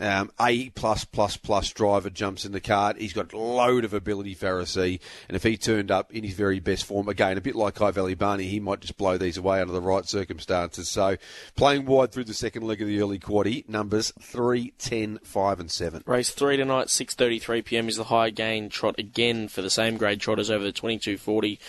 Um, 0.00 0.32
a 0.40 0.70
plus 0.70 1.04
plus 1.04 1.36
plus 1.36 1.72
driver 1.72 2.10
jumps 2.10 2.44
in 2.44 2.50
the 2.50 2.60
cart. 2.60 2.98
He's 2.98 3.12
got 3.12 3.32
a 3.32 3.38
load 3.38 3.84
of 3.84 3.94
ability, 3.94 4.34
Pharisee, 4.34 4.98
and 5.28 5.36
if 5.36 5.44
he 5.44 5.56
turned 5.56 5.92
up 5.92 6.12
in 6.12 6.24
his 6.24 6.34
very 6.34 6.58
best 6.58 6.84
form, 6.84 7.08
again 7.08 7.38
a 7.38 7.40
bit 7.40 7.54
like 7.54 7.78
Valley 7.78 8.16
Barney, 8.16 8.44
he 8.44 8.58
might 8.58 8.80
just 8.80 8.96
blow 8.96 9.16
these 9.18 9.36
away 9.36 9.60
under 9.60 9.72
the 9.72 9.80
right 9.80 10.04
circumstances. 10.04 10.88
So 10.88 11.16
playing 11.54 11.86
wide 11.86 12.10
through 12.10 12.24
the 12.24 12.34
second 12.34 12.64
leg 12.64 12.82
of 12.82 12.88
the 12.88 13.00
early 13.00 13.20
quaddy, 13.20 13.68
numbers 13.68 14.12
3, 14.20 14.72
10, 14.78 15.20
5 15.22 15.60
and 15.60 15.70
7. 15.70 16.02
Race 16.06 16.30
3 16.30 16.56
tonight, 16.56 16.88
6.33pm 16.88 17.88
is 17.88 17.96
the 17.96 18.04
Hygain 18.04 18.70
trot 18.70 18.96
again 18.98 19.46
for 19.46 19.62
the 19.62 19.70
same 19.70 19.96
grade 19.96 20.20
trotters 20.20 20.50
over 20.50 20.64
the 20.64 20.72
2240 20.72 21.60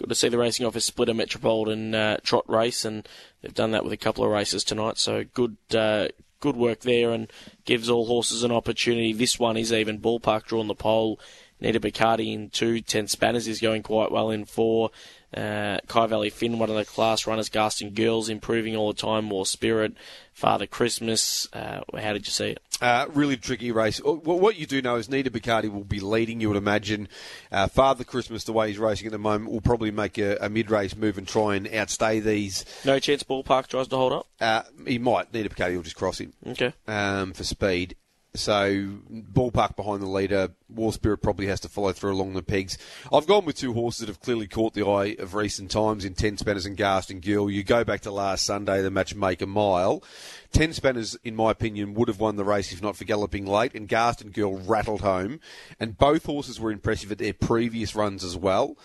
good 0.00 0.08
to 0.08 0.14
see 0.14 0.30
the 0.30 0.38
racing 0.38 0.64
office 0.64 0.86
split 0.86 1.10
a 1.10 1.14
Metropolitan 1.14 1.94
uh, 1.94 2.16
trot 2.22 2.48
race, 2.48 2.86
and 2.86 3.06
they've 3.42 3.54
done 3.54 3.70
that 3.72 3.84
with 3.84 3.92
a 3.92 3.98
couple 3.98 4.24
of 4.24 4.30
races 4.30 4.64
tonight. 4.64 4.96
So 4.96 5.24
good, 5.34 5.58
uh, 5.74 6.08
good 6.40 6.56
work 6.56 6.80
there, 6.80 7.12
and 7.12 7.30
gives 7.66 7.90
all 7.90 8.06
horses 8.06 8.42
an 8.42 8.50
opportunity. 8.50 9.12
This 9.12 9.38
one 9.38 9.58
is 9.58 9.74
even 9.74 10.00
ballpark 10.00 10.44
drawn 10.44 10.68
the 10.68 10.74
pole. 10.74 11.20
Nita 11.60 11.78
Bacardi 11.78 12.32
in 12.32 12.48
two, 12.48 12.80
ten 12.80 13.08
spanners 13.08 13.46
is 13.46 13.60
going 13.60 13.82
quite 13.82 14.10
well 14.10 14.30
in 14.30 14.46
four. 14.46 14.90
Uh, 15.34 15.78
Kyvalley 15.86 16.32
Finn, 16.32 16.58
one 16.58 16.70
of 16.70 16.76
the 16.76 16.84
class 16.84 17.26
runners, 17.26 17.48
Garston 17.48 17.94
Girls, 17.94 18.28
improving 18.28 18.74
all 18.76 18.92
the 18.92 19.00
time. 19.00 19.26
More 19.26 19.46
Spirit, 19.46 19.94
Father 20.32 20.66
Christmas. 20.66 21.48
Uh, 21.52 21.80
how 21.98 22.12
did 22.12 22.26
you 22.26 22.32
see 22.32 22.50
it? 22.50 22.62
Uh, 22.80 23.06
really 23.12 23.36
tricky 23.36 23.70
race. 23.70 24.00
Uh, 24.04 24.12
what 24.12 24.56
you 24.56 24.66
do 24.66 24.82
know 24.82 24.96
is 24.96 25.08
Nita 25.08 25.30
Bacardi 25.30 25.70
will 25.70 25.84
be 25.84 26.00
leading, 26.00 26.40
you 26.40 26.48
would 26.48 26.56
imagine. 26.56 27.08
Uh, 27.52 27.68
Father 27.68 28.04
Christmas, 28.04 28.44
the 28.44 28.52
way 28.52 28.68
he's 28.68 28.78
racing 28.78 29.06
at 29.06 29.12
the 29.12 29.18
moment, 29.18 29.50
will 29.50 29.60
probably 29.60 29.90
make 29.90 30.18
a, 30.18 30.36
a 30.40 30.48
mid 30.48 30.70
race 30.70 30.96
move 30.96 31.18
and 31.18 31.28
try 31.28 31.54
and 31.54 31.68
outstay 31.68 32.20
these. 32.20 32.64
No 32.84 32.98
chance 32.98 33.22
Ballpark 33.22 33.66
tries 33.66 33.88
to 33.88 33.96
hold 33.96 34.12
up? 34.12 34.26
Uh, 34.40 34.62
he 34.86 34.98
might. 34.98 35.32
Nita 35.32 35.50
Bacardi 35.50 35.76
will 35.76 35.82
just 35.82 35.96
cross 35.96 36.18
him. 36.18 36.32
Okay. 36.46 36.72
Um, 36.88 37.34
for 37.34 37.44
speed. 37.44 37.96
So 38.34 38.86
ballpark 39.10 39.74
behind 39.74 40.02
the 40.02 40.08
leader. 40.08 40.50
War 40.68 40.92
Spirit 40.92 41.18
probably 41.18 41.46
has 41.46 41.58
to 41.60 41.68
follow 41.68 41.92
through 41.92 42.12
along 42.12 42.34
the 42.34 42.42
pegs. 42.42 42.78
I've 43.12 43.26
gone 43.26 43.44
with 43.44 43.56
two 43.56 43.72
horses 43.72 44.00
that 44.00 44.08
have 44.08 44.20
clearly 44.20 44.46
caught 44.46 44.72
the 44.72 44.86
eye 44.86 45.16
of 45.18 45.34
recent 45.34 45.70
times 45.72 46.04
in 46.04 46.14
Ten 46.14 46.36
Spanners 46.36 46.64
and 46.64 46.76
Garston 46.76 47.20
Girl. 47.20 47.50
You 47.50 47.64
go 47.64 47.82
back 47.82 48.02
to 48.02 48.12
last 48.12 48.44
Sunday, 48.46 48.82
the 48.82 48.90
matchmaker 48.90 49.46
mile. 49.46 50.04
Ten 50.52 50.72
Spanners, 50.72 51.16
in 51.24 51.34
my 51.34 51.50
opinion, 51.50 51.94
would 51.94 52.06
have 52.06 52.20
won 52.20 52.36
the 52.36 52.44
race 52.44 52.72
if 52.72 52.80
not 52.80 52.96
for 52.96 53.04
galloping 53.04 53.46
late, 53.46 53.74
and 53.74 53.88
Garston 53.88 54.30
Girl 54.30 54.58
rattled 54.58 55.00
home. 55.00 55.40
And 55.80 55.98
both 55.98 56.26
horses 56.26 56.60
were 56.60 56.70
impressive 56.70 57.10
at 57.10 57.18
their 57.18 57.32
previous 57.32 57.96
runs 57.96 58.22
as 58.22 58.36
well. 58.36 58.76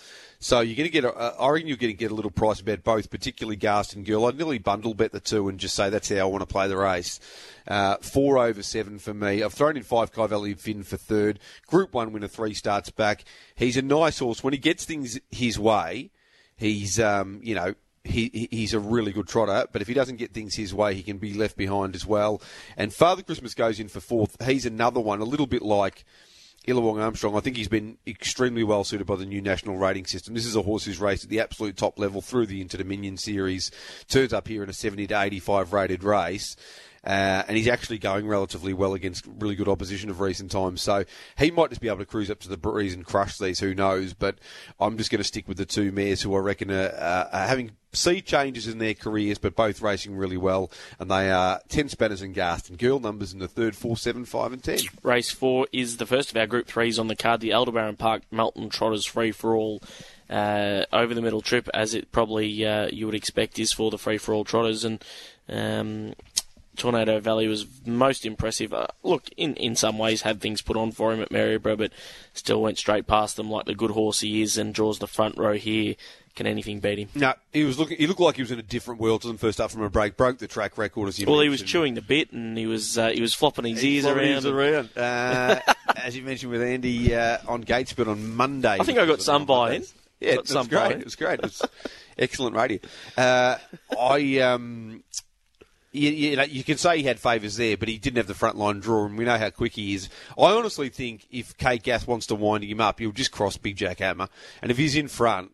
So 0.45 0.59
you're 0.59 0.75
going 0.75 0.85
to 0.85 0.91
get, 0.91 1.05
a, 1.05 1.11
I 1.11 1.49
reckon 1.49 1.67
you're 1.67 1.75
going 1.75 1.91
to 1.91 1.97
get 1.97 2.11
a 2.11 2.13
little 2.13 2.29
price 2.29 2.61
bet 2.61 2.83
both, 2.83 3.09
particularly 3.09 3.57
Garston 3.57 4.03
Girl. 4.03 4.27
I'd 4.27 4.37
nearly 4.37 4.59
bundle 4.59 4.93
bet 4.93 5.11
the 5.11 5.19
two 5.19 5.49
and 5.49 5.59
just 5.59 5.73
say 5.73 5.89
that's 5.89 6.09
how 6.09 6.17
I 6.17 6.23
want 6.25 6.43
to 6.43 6.45
play 6.45 6.67
the 6.67 6.77
race. 6.77 7.19
Uh, 7.67 7.97
four 7.97 8.37
over 8.37 8.61
seven 8.61 8.99
for 8.99 9.11
me. 9.11 9.41
I've 9.41 9.55
thrown 9.55 9.75
in 9.75 9.81
five 9.81 10.13
Valley 10.13 10.53
Finn 10.53 10.83
for 10.83 10.97
third. 10.97 11.39
Group 11.65 11.95
one 11.95 12.13
winner, 12.13 12.27
three 12.27 12.53
starts 12.53 12.91
back. 12.91 13.23
He's 13.55 13.75
a 13.75 13.81
nice 13.81 14.19
horse. 14.19 14.43
When 14.43 14.53
he 14.53 14.59
gets 14.59 14.85
things 14.85 15.19
his 15.31 15.57
way, 15.57 16.11
he's, 16.55 16.99
um, 16.99 17.39
you 17.41 17.55
know, 17.55 17.73
he, 18.03 18.47
he's 18.51 18.75
a 18.75 18.79
really 18.79 19.13
good 19.13 19.27
trotter, 19.27 19.65
but 19.71 19.81
if 19.81 19.87
he 19.87 19.95
doesn't 19.95 20.17
get 20.17 20.31
things 20.31 20.53
his 20.53 20.75
way, 20.75 20.93
he 20.93 21.01
can 21.01 21.17
be 21.17 21.33
left 21.33 21.57
behind 21.57 21.95
as 21.95 22.05
well. 22.05 22.39
And 22.77 22.93
Father 22.93 23.23
Christmas 23.23 23.55
goes 23.55 23.79
in 23.79 23.87
for 23.87 23.99
fourth. 23.99 24.37
He's 24.45 24.67
another 24.67 24.99
one, 24.99 25.21
a 25.21 25.25
little 25.25 25.47
bit 25.47 25.63
like 25.63 26.05
Illawong 26.67 27.01
Armstrong, 27.01 27.35
I 27.35 27.41
think 27.41 27.57
he's 27.57 27.67
been 27.67 27.97
extremely 28.07 28.63
well 28.63 28.83
suited 28.83 29.05
by 29.05 29.15
the 29.15 29.25
new 29.25 29.41
national 29.41 29.77
rating 29.77 30.05
system. 30.05 30.33
This 30.33 30.45
is 30.45 30.55
a 30.55 30.63
horse 30.63 30.83
who's 30.83 30.99
raced 30.99 31.25
at 31.25 31.29
the 31.29 31.39
absolute 31.39 31.77
top 31.77 31.99
level 31.99 32.21
through 32.21 32.47
the 32.47 32.61
Inter 32.61 32.79
Dominion 32.79 33.17
series, 33.17 33.71
turns 34.07 34.33
up 34.33 34.47
here 34.47 34.63
in 34.63 34.69
a 34.69 34.73
70 34.73 35.07
to 35.07 35.21
85 35.21 35.73
rated 35.73 36.03
race. 36.03 36.55
Uh, 37.05 37.43
and 37.47 37.55
he's 37.55 37.67
actually 37.67 37.99
going 37.99 38.27
relatively 38.27 38.73
well 38.73 38.93
against 38.93 39.27
really 39.39 39.55
good 39.55 39.67
opposition 39.67 40.09
of 40.09 40.19
recent 40.19 40.51
times. 40.51 40.81
So 40.81 41.05
he 41.37 41.51
might 41.51 41.69
just 41.69 41.81
be 41.81 41.87
able 41.87 41.99
to 41.99 42.05
cruise 42.05 42.31
up 42.31 42.39
to 42.41 42.49
the 42.49 42.57
breeze 42.57 42.93
and 42.93 43.05
crush 43.05 43.37
these. 43.37 43.59
Who 43.59 43.75
knows? 43.75 44.13
But 44.13 44.39
I'm 44.79 44.97
just 44.97 45.11
going 45.11 45.19
to 45.19 45.27
stick 45.27 45.47
with 45.47 45.57
the 45.57 45.65
two 45.65 45.91
mares 45.91 46.21
who 46.21 46.35
I 46.35 46.39
reckon 46.39 46.71
are, 46.71 46.89
are 47.31 47.47
having 47.47 47.71
sea 47.93 48.21
changes 48.21 48.67
in 48.67 48.77
their 48.79 48.93
careers, 48.93 49.37
but 49.37 49.55
both 49.55 49.81
racing 49.81 50.15
really 50.17 50.37
well. 50.37 50.71
And 50.99 51.09
they 51.09 51.31
are 51.31 51.61
10 51.69 51.89
spanners 51.89 52.21
and 52.21 52.35
Garston 52.35 52.77
Girl 52.77 52.99
numbers 52.99 53.33
in 53.33 53.39
the 53.39 53.47
third, 53.47 53.75
4, 53.75 53.95
7, 53.95 54.25
5, 54.25 54.53
and 54.53 54.63
10. 54.63 54.79
Race 55.03 55.31
4 55.31 55.67
is 55.71 55.97
the 55.97 56.05
first 56.05 56.31
of 56.31 56.37
our 56.37 56.47
Group 56.47 56.67
3s 56.67 56.99
on 56.99 57.07
the 57.07 57.15
card, 57.15 57.39
the 57.39 57.53
Aldebaran 57.53 57.95
Park 57.97 58.23
Melton 58.31 58.69
Trotters 58.69 59.05
Free 59.05 59.31
for 59.31 59.55
All. 59.55 59.81
uh, 60.29 60.85
over 60.91 61.13
the 61.13 61.21
middle 61.21 61.41
trip, 61.41 61.69
as 61.73 61.93
it 61.93 62.11
probably 62.11 62.65
uh, 62.65 62.87
you 62.91 63.05
would 63.05 63.15
expect 63.15 63.59
is 63.59 63.73
for 63.73 63.91
the 63.91 63.97
free 63.97 64.17
for 64.17 64.33
all 64.33 64.43
trotters. 64.43 64.83
And 64.83 65.03
um, 65.47 66.13
Tornado 66.77 67.19
Valley 67.19 67.47
was 67.47 67.65
most 67.85 68.25
impressive. 68.25 68.73
Uh, 68.73 68.87
look, 69.03 69.29
in, 69.37 69.55
in 69.55 69.75
some 69.75 69.97
ways, 69.97 70.21
had 70.23 70.41
things 70.41 70.61
put 70.61 70.77
on 70.77 70.91
for 70.91 71.13
him 71.13 71.21
at 71.21 71.31
Maryborough, 71.31 71.77
but 71.77 71.91
still 72.33 72.61
went 72.61 72.77
straight 72.77 73.07
past 73.07 73.35
them 73.35 73.49
like 73.49 73.65
the 73.65 73.75
good 73.75 73.91
horse 73.91 74.19
he 74.21 74.41
is 74.41 74.57
and 74.57 74.73
draws 74.73 74.99
the 74.99 75.07
front 75.07 75.37
row 75.37 75.53
here. 75.53 75.95
Can 76.35 76.47
anything 76.47 76.81
beat 76.81 76.99
him? 76.99 77.07
No, 77.15 77.33
he 77.53 77.63
was 77.63 77.79
looking. 77.79 77.97
He 77.97 78.07
looked 78.07 78.19
like 78.19 78.35
he 78.35 78.41
was 78.41 78.51
in 78.51 78.59
a 78.59 78.63
different 78.63 78.99
world 78.99 79.21
to 79.21 79.27
them 79.29 79.37
first 79.37 79.61
up 79.61 79.71
from 79.71 79.83
a 79.83 79.89
break. 79.89 80.17
Broke 80.17 80.37
the 80.37 80.47
track 80.49 80.77
record 80.77 81.07
as 81.07 81.17
you. 81.17 81.25
Well, 81.27 81.39
he 81.39 81.47
was 81.47 81.61
chewing 81.61 81.93
the 81.93 82.01
bit 82.01 82.33
and 82.33 82.57
he 82.57 82.65
was 82.65 82.97
uh, 82.97 83.07
he 83.07 83.21
was 83.21 83.33
flopping 83.33 83.63
his 83.63 83.79
He's 83.79 84.03
ears 84.03 84.13
flopping 84.13 84.23
around. 84.23 84.35
his 84.35 84.45
around. 84.45 84.89
Uh, 84.97 85.59
as 85.95 86.17
you 86.17 86.23
mentioned 86.23 86.51
with 86.51 86.61
Andy 86.61 87.15
uh, 87.15 87.37
on 87.47 87.63
Gatesbird 87.63 88.07
on 88.09 88.35
Monday. 88.35 88.77
I 88.77 88.83
think 88.83 88.99
I 88.99 89.05
got 89.05 89.21
some 89.21 89.45
buy-in. 89.45 89.85
Yeah, 90.19 90.31
Got 90.31 90.33
it 90.35 90.41
was 90.41 90.49
some 90.49 90.67
great. 90.67 90.79
buy-in. 90.79 90.99
It 90.99 91.05
was 91.05 91.15
great. 91.15 91.39
It 91.39 91.43
was 91.43 91.61
excellent 92.17 92.55
radio. 92.57 92.79
Uh, 93.15 93.57
I 93.97 94.39
um, 94.39 95.03
you, 95.95 96.11
you, 96.11 96.35
know, 96.35 96.43
you 96.43 96.63
can 96.63 96.77
say 96.77 96.97
he 96.97 97.03
had 97.03 97.19
favours 97.19 97.57
there, 97.57 97.77
but 97.77 97.87
he 97.87 97.97
didn't 97.97 98.17
have 98.17 98.27
the 98.27 98.33
front 98.33 98.57
line 98.57 98.79
draw, 98.79 99.05
and 99.05 99.17
we 99.17 99.25
know 99.25 99.37
how 99.37 99.49
quick 99.49 99.73
he 99.73 99.95
is. 99.95 100.09
I 100.37 100.51
honestly 100.51 100.89
think 100.89 101.27
if 101.31 101.57
Kate 101.57 101.83
Gath 101.83 102.07
wants 102.07 102.27
to 102.27 102.35
wind 102.35 102.63
him 102.63 102.81
up, 102.81 102.99
he'll 102.99 103.11
just 103.11 103.31
cross 103.31 103.57
Big 103.57 103.75
Jack 103.75 103.99
Hammer, 103.99 104.27
and 104.61 104.71
if 104.71 104.77
he's 104.77 104.95
in 104.95 105.07
front, 105.07 105.51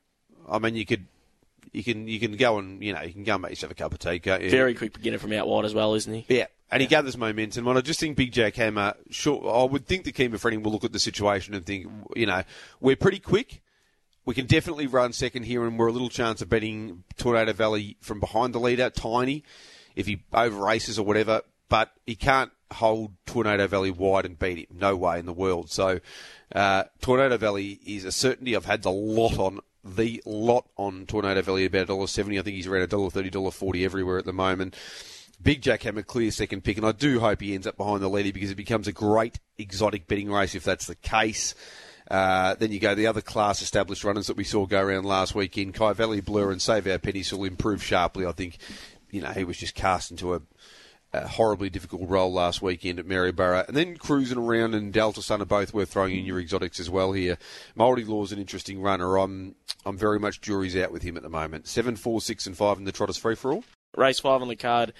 I 0.49 0.59
mean, 0.59 0.75
you 0.75 0.85
could. 0.85 1.05
You 1.73 1.85
can 1.85 2.05
you 2.05 2.19
can 2.19 2.35
go 2.35 2.57
and 2.57 2.83
you 2.83 2.91
know 2.91 3.01
you 3.01 3.13
can 3.13 3.23
go 3.23 3.35
and 3.35 3.43
make 3.43 3.51
yourself 3.51 3.71
a 3.71 3.75
cup 3.75 3.93
of 3.93 3.99
tea. 3.99 4.19
Can't 4.19 4.43
you? 4.43 4.49
Very 4.49 4.73
quick 4.73 4.91
beginner 4.91 5.19
from 5.19 5.31
out 5.31 5.47
wide 5.47 5.63
as 5.63 5.73
well, 5.73 5.93
isn't 5.93 6.13
he? 6.13 6.25
Yeah, 6.27 6.47
and 6.71 6.81
he 6.81 6.87
gathers 6.87 7.17
momentum. 7.17 7.67
And 7.67 7.77
I 7.77 7.81
just 7.81 7.99
think 7.99 8.15
Big 8.15 8.31
Jack 8.31 8.55
Hammer, 8.55 8.93
sure, 9.09 9.53
I 9.53 9.63
would 9.65 9.85
think 9.85 10.05
the 10.05 10.13
Kima 10.13 10.31
Frenning 10.31 10.63
will 10.63 10.71
look 10.71 10.85
at 10.85 10.93
the 10.93 10.99
situation 10.99 11.53
and 11.53 11.65
think, 11.65 11.87
you 12.15 12.25
know, 12.25 12.43
we're 12.79 12.95
pretty 12.95 13.19
quick. 13.19 13.61
We 14.23 14.35
can 14.35 14.45
definitely 14.45 14.87
run 14.87 15.13
second 15.13 15.43
here, 15.43 15.65
and 15.65 15.77
we're 15.77 15.87
a 15.87 15.91
little 15.91 16.09
chance 16.09 16.41
of 16.41 16.49
betting 16.49 17.03
Tornado 17.17 17.53
Valley 17.53 17.97
from 17.99 18.19
behind 18.19 18.53
the 18.53 18.59
leader, 18.59 18.89
tiny, 18.89 19.43
if 19.95 20.07
he 20.07 20.23
over 20.33 20.57
races 20.57 20.97
or 20.99 21.05
whatever. 21.05 21.41
But 21.69 21.91
he 22.05 22.15
can't 22.15 22.51
hold 22.71 23.13
Tornado 23.25 23.67
Valley 23.67 23.91
wide 23.91 24.25
and 24.25 24.37
beat 24.37 24.69
him. 24.69 24.77
No 24.77 24.95
way 24.95 25.19
in 25.19 25.25
the 25.25 25.33
world. 25.33 25.69
So 25.69 25.99
uh, 26.53 26.83
Tornado 27.01 27.37
Valley 27.37 27.79
is 27.85 28.05
a 28.05 28.11
certainty. 28.11 28.55
I've 28.55 28.65
had 28.65 28.83
the 28.83 28.91
lot 28.91 29.37
on 29.37 29.59
the 29.83 30.21
lot 30.25 30.67
on 30.77 31.05
Tornado 31.05 31.41
Valley 31.41 31.65
about 31.65 31.87
$1.70. 31.87 32.39
I 32.39 32.41
think 32.41 32.55
he's 32.55 32.67
around 32.67 32.87
$1.30, 32.87 33.31
$1.40 33.31 33.83
everywhere 33.83 34.17
at 34.17 34.25
the 34.25 34.33
moment. 34.33 34.75
Big 35.41 35.61
Jack 35.61 35.83
Hammer 35.83 36.03
clear 36.03 36.29
second 36.29 36.63
pick, 36.63 36.77
and 36.77 36.85
I 36.85 36.91
do 36.91 37.19
hope 37.19 37.41
he 37.41 37.55
ends 37.55 37.65
up 37.65 37.77
behind 37.77 38.01
the 38.01 38.09
leader 38.09 38.31
because 38.31 38.51
it 38.51 38.55
becomes 38.55 38.87
a 38.87 38.91
great 38.91 39.39
exotic 39.57 40.07
betting 40.07 40.31
race 40.31 40.53
if 40.53 40.63
that's 40.63 40.85
the 40.85 40.95
case. 40.95 41.55
Uh, 42.11 42.55
then 42.55 42.71
you 42.71 42.79
go 42.79 42.93
the 42.93 43.07
other 43.07 43.21
class 43.21 43.61
established 43.61 44.03
runners 44.03 44.27
that 44.27 44.37
we 44.37 44.43
saw 44.43 44.65
go 44.65 44.81
around 44.81 45.05
last 45.05 45.33
weekend. 45.33 45.73
Kyvalley 45.73 46.23
Blur 46.23 46.51
and 46.51 46.61
Save 46.61 46.85
Our 46.85 46.99
Pennies 46.99 47.31
will 47.31 47.45
improve 47.45 47.81
sharply. 47.81 48.25
I 48.25 48.33
think, 48.33 48.57
you 49.11 49.21
know, 49.21 49.29
he 49.31 49.43
was 49.43 49.57
just 49.57 49.75
cast 49.75 50.11
into 50.11 50.33
a, 50.33 50.41
a 51.13 51.27
horribly 51.27 51.69
difficult 51.69 52.07
role 52.09 52.31
last 52.31 52.61
weekend 52.61 52.99
at 52.99 53.05
Maryborough. 53.05 53.67
And 53.67 53.75
then 53.75 53.97
cruising 53.97 54.37
around 54.37 54.73
and 54.73 54.93
Delta 54.93 55.21
Sun 55.21 55.41
are 55.41 55.45
both 55.45 55.73
worth 55.73 55.89
throwing 55.91 56.17
in 56.17 56.25
your 56.25 56.39
exotics 56.39 56.79
as 56.79 56.89
well 56.89 57.11
here. 57.13 57.37
Moldy 57.75 58.05
Law's 58.05 58.31
an 58.31 58.39
interesting 58.39 58.81
runner. 58.81 59.17
I'm 59.17 59.55
I'm 59.85 59.97
very 59.97 60.19
much 60.19 60.41
jury's 60.41 60.75
out 60.77 60.91
with 60.91 61.01
him 61.03 61.17
at 61.17 61.23
the 61.23 61.29
moment. 61.29 61.67
Seven, 61.67 61.95
four, 61.95 62.21
six, 62.21 62.45
and 62.47 62.55
five 62.55 62.77
in 62.77 62.85
the 62.85 62.91
Trotters 62.91 63.17
free 63.17 63.35
for 63.35 63.51
all. 63.51 63.63
race 63.97 64.19
five 64.19 64.41
on 64.41 64.47
the 64.47 64.55
card 64.55 64.93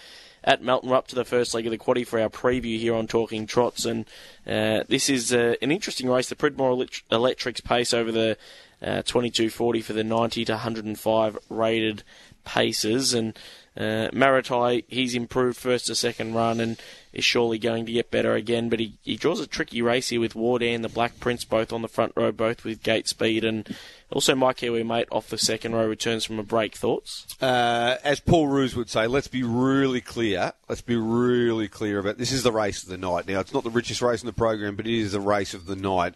at 0.44 0.64
Melton. 0.64 0.90
We're 0.90 0.98
up 0.98 1.08
to 1.10 1.16
the 1.16 1.24
first 1.24 1.54
leg 1.54 1.68
of 1.68 1.72
the 1.72 1.78
quaddy 1.78 2.06
for 2.06 2.20
our 2.20 2.30
preview 2.30 2.80
here 2.80 2.96
on 2.96 3.06
Talking 3.06 3.46
Trots, 3.46 3.86
and 3.86 4.06
uh, 4.48 4.84
this 4.90 5.08
is 5.08 5.32
uh, 5.32 5.54
an 5.62 5.72
interesting 5.72 6.10
race. 6.10 6.30
The 6.30 6.36
Pridmore 6.36 6.72
Elect- 6.72 7.04
Electrics 7.12 7.62
pace 7.62 7.94
over 7.94 8.12
the 8.12 8.38
uh, 8.82 9.04
22.40 9.06 9.84
for 9.84 9.94
the 9.94 10.04
90 10.04 10.46
to 10.46 10.54
105 10.54 11.38
rated 11.50 12.02
paces, 12.44 13.14
and 13.14 13.38
uh, 13.78 14.10
Maritai 14.12 14.84
he's 14.88 15.16
improved 15.16 15.58
first 15.58 15.88
to 15.88 15.96
second 15.96 16.34
run 16.34 16.60
and 16.60 16.78
is 17.14 17.24
surely 17.24 17.58
going 17.58 17.86
to 17.86 17.92
get 17.92 18.12
better 18.12 18.34
again. 18.34 18.70
But 18.70 18.80
he, 18.80 18.98
he 19.02 19.16
draws 19.16 19.40
a 19.40 19.48
tricky 19.48 19.82
race 19.82 20.10
here 20.10 20.20
with 20.20 20.34
Wardan, 20.34 20.82
the 20.82 20.90
Black 20.90 21.20
Prince, 21.20 21.46
both 21.46 21.72
on 21.72 21.82
the 21.82 21.88
front 21.88 22.14
row, 22.16 22.32
both 22.32 22.64
with 22.64 22.84
gate 22.84 23.08
speed, 23.08 23.44
and 23.44 23.76
also 24.12 24.36
my 24.36 24.54
Kiwi 24.54 24.84
mate 24.84 25.08
off 25.12 25.30
the 25.30 25.38
second 25.38 25.74
row 25.74 25.88
returns 25.88 26.26
from 26.26 26.40
a 26.40 26.44
break. 26.44 26.76
Thoughts? 26.76 27.26
Uh, 27.42 27.98
as 28.04 28.20
Paul 28.20 28.48
Roos 28.48 28.76
would 28.76 28.90
say, 28.90 29.08
let's 29.08 29.28
be 29.28 29.44
really 29.44 30.02
clear. 30.02 30.54
Let's 30.68 30.82
be 30.82 30.96
really 30.96 31.68
clear 31.68 32.00
about 32.00 32.18
this 32.18 32.32
is 32.32 32.44
the 32.44 32.52
race 32.52 32.84
of 32.84 32.90
the 32.90 32.98
night. 32.98 33.28
Now, 33.28 33.40
it's 33.40 33.54
not 33.54 33.64
the 33.64 33.70
richest 33.70 34.02
race 34.02 34.22
in 34.22 34.28
the 34.28 34.34
program, 34.34 34.76
but 34.76 34.88
it 34.88 34.94
is 34.94 35.14
the 35.14 35.22
race 35.22 35.54
of 35.54 35.66
the 35.66 35.76
night. 35.76 36.16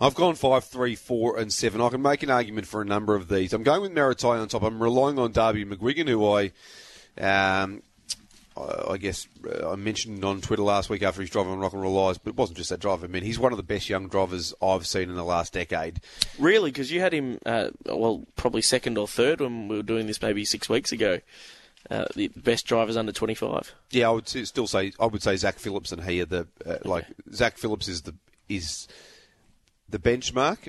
I've 0.00 0.14
gone 0.14 0.34
five, 0.34 0.64
three, 0.64 0.94
four, 0.94 1.38
and 1.38 1.52
seven. 1.52 1.80
I 1.80 1.88
can 1.88 2.02
make 2.02 2.22
an 2.22 2.30
argument 2.30 2.66
for 2.66 2.82
a 2.82 2.84
number 2.84 3.14
of 3.14 3.28
these. 3.28 3.54
I'm 3.54 3.62
going 3.62 3.80
with 3.80 3.94
Maritai 3.94 4.40
on 4.40 4.48
top. 4.48 4.62
I'm 4.62 4.82
relying 4.82 5.18
on 5.18 5.32
Darby 5.32 5.64
McGuigan, 5.64 6.08
who 6.08 6.30
I, 6.30 6.52
um, 7.20 7.82
I 8.56 8.92
I 8.92 8.96
guess 8.96 9.26
uh, 9.46 9.70
I 9.72 9.76
mentioned 9.76 10.24
on 10.24 10.40
Twitter 10.40 10.62
last 10.62 10.88
week 10.88 11.02
after 11.02 11.20
his 11.20 11.30
drive 11.30 11.46
on 11.46 11.58
Rock 11.58 11.72
and 11.74 11.82
Roll 11.82 11.92
Lies, 11.92 12.18
but 12.18 12.30
it 12.30 12.36
wasn't 12.36 12.56
just 12.58 12.70
that 12.70 12.80
driver. 12.80 13.04
I 13.06 13.08
mean, 13.08 13.22
he's 13.22 13.38
one 13.38 13.52
of 13.52 13.56
the 13.58 13.62
best 13.62 13.88
young 13.88 14.08
drivers 14.08 14.54
I've 14.62 14.86
seen 14.86 15.10
in 15.10 15.14
the 15.16 15.24
last 15.24 15.52
decade. 15.52 16.00
Really, 16.38 16.70
because 16.70 16.90
you 16.90 17.00
had 17.00 17.12
him, 17.12 17.38
uh, 17.44 17.68
well, 17.84 18.24
probably 18.36 18.62
second 18.62 18.96
or 18.98 19.06
third 19.06 19.40
when 19.40 19.68
we 19.68 19.76
were 19.76 19.82
doing 19.82 20.06
this 20.06 20.22
maybe 20.22 20.44
six 20.44 20.68
weeks 20.68 20.90
ago. 20.92 21.20
Uh, 21.90 22.04
the 22.16 22.28
best 22.28 22.66
drivers 22.66 22.96
under 22.96 23.12
25. 23.12 23.72
Yeah, 23.92 24.08
I 24.08 24.10
would 24.12 24.26
still 24.26 24.66
say 24.66 24.92
I 24.98 25.06
would 25.06 25.22
say 25.22 25.36
Zac 25.36 25.58
Phillips 25.58 25.92
and 25.92 26.02
he 26.02 26.20
are 26.20 26.24
the 26.26 26.48
uh, 26.64 26.78
like 26.84 27.04
Zac 27.32 27.58
Phillips 27.58 27.86
is 27.86 28.02
the 28.02 28.14
is 28.48 28.88
the 29.88 29.98
benchmark 30.00 30.68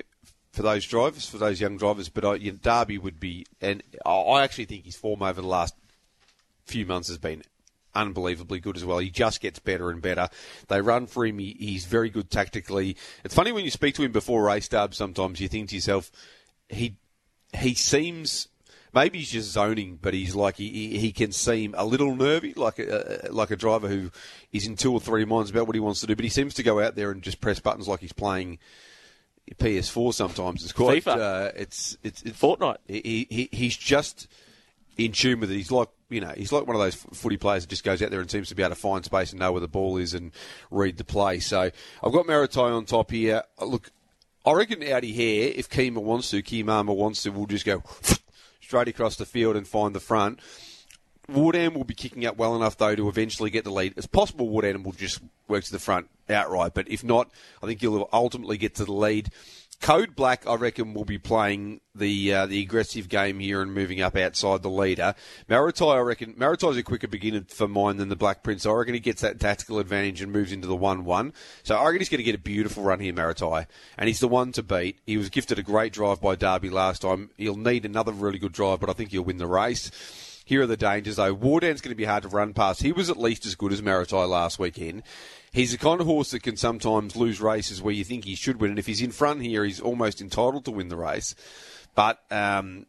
for 0.52 0.62
those 0.62 0.84
drivers 0.86 1.28
for 1.28 1.38
those 1.38 1.60
young 1.60 1.76
drivers. 1.76 2.08
But 2.08 2.24
I, 2.24 2.34
you 2.36 2.52
know, 2.52 2.58
Darby 2.62 2.98
would 2.98 3.18
be, 3.18 3.46
and 3.60 3.82
I- 4.06 4.10
I 4.10 4.44
actually 4.44 4.66
think 4.66 4.84
his 4.84 4.94
form 4.94 5.22
over 5.22 5.40
the 5.40 5.46
last 5.48 5.74
few 6.68 6.86
months 6.86 7.08
has 7.08 7.18
been 7.18 7.42
unbelievably 7.94 8.60
good 8.60 8.76
as 8.76 8.84
well. 8.84 8.98
He 8.98 9.10
just 9.10 9.40
gets 9.40 9.58
better 9.58 9.90
and 9.90 10.00
better. 10.00 10.28
They 10.68 10.80
run 10.80 11.06
for 11.06 11.26
him. 11.26 11.38
He, 11.38 11.56
he's 11.58 11.84
very 11.84 12.10
good 12.10 12.30
tactically. 12.30 12.96
It's 13.24 13.34
funny 13.34 13.52
when 13.52 13.64
you 13.64 13.70
speak 13.70 13.94
to 13.96 14.02
him 14.02 14.12
before 14.12 14.44
race 14.44 14.66
start. 14.66 14.94
Sometimes 14.94 15.40
you 15.40 15.48
think 15.48 15.70
to 15.70 15.74
yourself, 15.74 16.10
he 16.68 16.96
he 17.56 17.74
seems. 17.74 18.48
Maybe 18.94 19.18
he's 19.18 19.30
just 19.30 19.50
zoning, 19.50 19.98
but 20.00 20.14
he's 20.14 20.34
like 20.34 20.56
he, 20.56 20.98
he, 20.98 21.12
can 21.12 21.30
seem 21.30 21.74
a 21.76 21.84
little 21.84 22.16
nervy, 22.16 22.54
like 22.54 22.78
a 22.78 23.28
like 23.30 23.50
a 23.50 23.56
driver 23.56 23.86
who 23.86 24.10
is 24.50 24.66
in 24.66 24.76
two 24.76 24.92
or 24.92 24.98
three 24.98 25.26
minds 25.26 25.50
about 25.50 25.66
what 25.66 25.76
he 25.76 25.80
wants 25.80 26.00
to 26.00 26.06
do. 26.06 26.16
But 26.16 26.24
he 26.24 26.30
seems 26.30 26.54
to 26.54 26.62
go 26.62 26.80
out 26.80 26.94
there 26.94 27.10
and 27.10 27.22
just 27.22 27.42
press 27.42 27.60
buttons 27.60 27.86
like 27.86 28.00
he's 28.00 28.14
playing 28.14 28.58
PS4. 29.56 30.14
Sometimes 30.14 30.64
it's 30.64 30.72
quite. 30.72 31.06
Uh, 31.06 31.52
it's 31.54 31.98
it's, 32.02 32.22
it's 32.22 32.40
Fortnite. 32.40 32.78
he, 32.88 33.26
he 33.28 33.50
he's 33.52 33.76
just 33.76 34.26
in 34.96 35.12
tune 35.12 35.40
with 35.40 35.50
it. 35.50 35.56
He's 35.56 35.70
like 35.70 35.90
you 36.10 36.20
know 36.20 36.32
he's 36.36 36.52
like 36.52 36.66
one 36.66 36.76
of 36.76 36.82
those 36.82 36.94
footy 36.94 37.36
players 37.36 37.64
that 37.64 37.70
just 37.70 37.84
goes 37.84 38.02
out 38.02 38.10
there 38.10 38.20
and 38.20 38.30
seems 38.30 38.48
to 38.48 38.54
be 38.54 38.62
able 38.62 38.74
to 38.74 38.80
find 38.80 39.04
space 39.04 39.30
and 39.30 39.40
know 39.40 39.52
where 39.52 39.60
the 39.60 39.68
ball 39.68 39.96
is 39.96 40.14
and 40.14 40.32
read 40.70 40.96
the 40.96 41.04
play. 41.04 41.38
So 41.40 41.70
I've 42.02 42.12
got 42.12 42.26
Maritai 42.26 42.76
on 42.76 42.84
top 42.84 43.10
here. 43.10 43.42
Uh, 43.60 43.66
Look, 43.66 43.90
I 44.46 44.52
reckon 44.52 44.82
Audi 44.82 45.12
here, 45.12 45.52
if 45.54 45.68
Kima 45.68 46.02
wants 46.02 46.30
to, 46.30 46.42
Kimama 46.42 46.94
wants 46.96 47.22
to, 47.24 47.30
we'll 47.30 47.46
just 47.46 47.66
go 47.66 47.82
straight 48.60 48.88
across 48.88 49.16
the 49.16 49.26
field 49.26 49.56
and 49.56 49.66
find 49.66 49.94
the 49.94 50.00
front. 50.00 50.40
Woodham 51.28 51.74
will 51.74 51.84
be 51.84 51.94
kicking 51.94 52.24
up 52.24 52.38
well 52.38 52.56
enough 52.56 52.78
though 52.78 52.94
to 52.94 53.08
eventually 53.08 53.50
get 53.50 53.64
the 53.64 53.70
lead. 53.70 53.94
It's 53.96 54.06
possible 54.06 54.48
Woodham 54.48 54.82
will 54.82 54.92
just 54.92 55.20
work 55.46 55.64
to 55.64 55.72
the 55.72 55.78
front 55.78 56.08
outright, 56.30 56.72
but 56.74 56.90
if 56.90 57.04
not, 57.04 57.30
I 57.62 57.66
think 57.66 57.80
he'll 57.80 58.08
ultimately 58.12 58.56
get 58.56 58.74
to 58.76 58.84
the 58.84 58.92
lead. 58.92 59.30
Code 59.80 60.16
Black, 60.16 60.46
I 60.46 60.56
reckon, 60.56 60.92
will 60.92 61.04
be 61.04 61.18
playing 61.18 61.80
the 61.94 62.34
uh, 62.34 62.46
the 62.46 62.60
aggressive 62.60 63.08
game 63.08 63.38
here 63.38 63.62
and 63.62 63.72
moving 63.72 64.00
up 64.00 64.16
outside 64.16 64.62
the 64.62 64.70
leader. 64.70 65.14
Maritai, 65.48 65.94
I 65.94 66.00
reckon, 66.00 66.34
Maritai's 66.34 66.76
a 66.76 66.82
quicker 66.82 67.06
beginner 67.06 67.44
for 67.48 67.68
mine 67.68 67.96
than 67.96 68.08
the 68.08 68.16
Black 68.16 68.42
Prince. 68.42 68.66
I 68.66 68.72
reckon 68.72 68.94
he 68.94 69.00
gets 69.00 69.22
that 69.22 69.38
tactical 69.38 69.78
advantage 69.78 70.20
and 70.20 70.32
moves 70.32 70.52
into 70.52 70.66
the 70.66 70.76
1-1. 70.76 71.32
So 71.62 71.76
I 71.76 71.84
reckon 71.84 72.00
he's 72.00 72.08
going 72.08 72.18
to 72.18 72.24
get 72.24 72.34
a 72.34 72.38
beautiful 72.38 72.82
run 72.82 73.00
here, 73.00 73.12
Maritai. 73.12 73.66
And 73.96 74.08
he's 74.08 74.20
the 74.20 74.28
one 74.28 74.50
to 74.52 74.62
beat. 74.62 74.98
He 75.06 75.16
was 75.16 75.30
gifted 75.30 75.58
a 75.58 75.62
great 75.62 75.92
drive 75.92 76.20
by 76.20 76.34
Darby 76.34 76.70
last 76.70 77.02
time. 77.02 77.30
He'll 77.36 77.56
need 77.56 77.84
another 77.84 78.12
really 78.12 78.38
good 78.38 78.52
drive, 78.52 78.80
but 78.80 78.90
I 78.90 78.94
think 78.94 79.12
he'll 79.12 79.22
win 79.22 79.38
the 79.38 79.46
race. 79.46 79.90
Here 80.48 80.62
are 80.62 80.66
the 80.66 80.78
dangers, 80.78 81.16
though. 81.16 81.34
Wardan's 81.34 81.82
going 81.82 81.90
to 81.90 81.94
be 81.94 82.06
hard 82.06 82.22
to 82.22 82.30
run 82.30 82.54
past. 82.54 82.80
He 82.80 82.90
was 82.90 83.10
at 83.10 83.18
least 83.18 83.44
as 83.44 83.54
good 83.54 83.70
as 83.70 83.82
Maritai 83.82 84.26
last 84.26 84.58
weekend. 84.58 85.02
He's 85.52 85.72
the 85.72 85.76
kind 85.76 86.00
of 86.00 86.06
horse 86.06 86.30
that 86.30 86.42
can 86.42 86.56
sometimes 86.56 87.16
lose 87.16 87.38
races 87.38 87.82
where 87.82 87.92
you 87.92 88.02
think 88.02 88.24
he 88.24 88.34
should 88.34 88.58
win, 88.58 88.70
and 88.70 88.78
if 88.78 88.86
he's 88.86 89.02
in 89.02 89.10
front 89.10 89.42
here, 89.42 89.62
he's 89.62 89.78
almost 89.78 90.22
entitled 90.22 90.64
to 90.64 90.70
win 90.70 90.88
the 90.88 90.96
race. 90.96 91.34
But 91.94 92.20
um, 92.30 92.86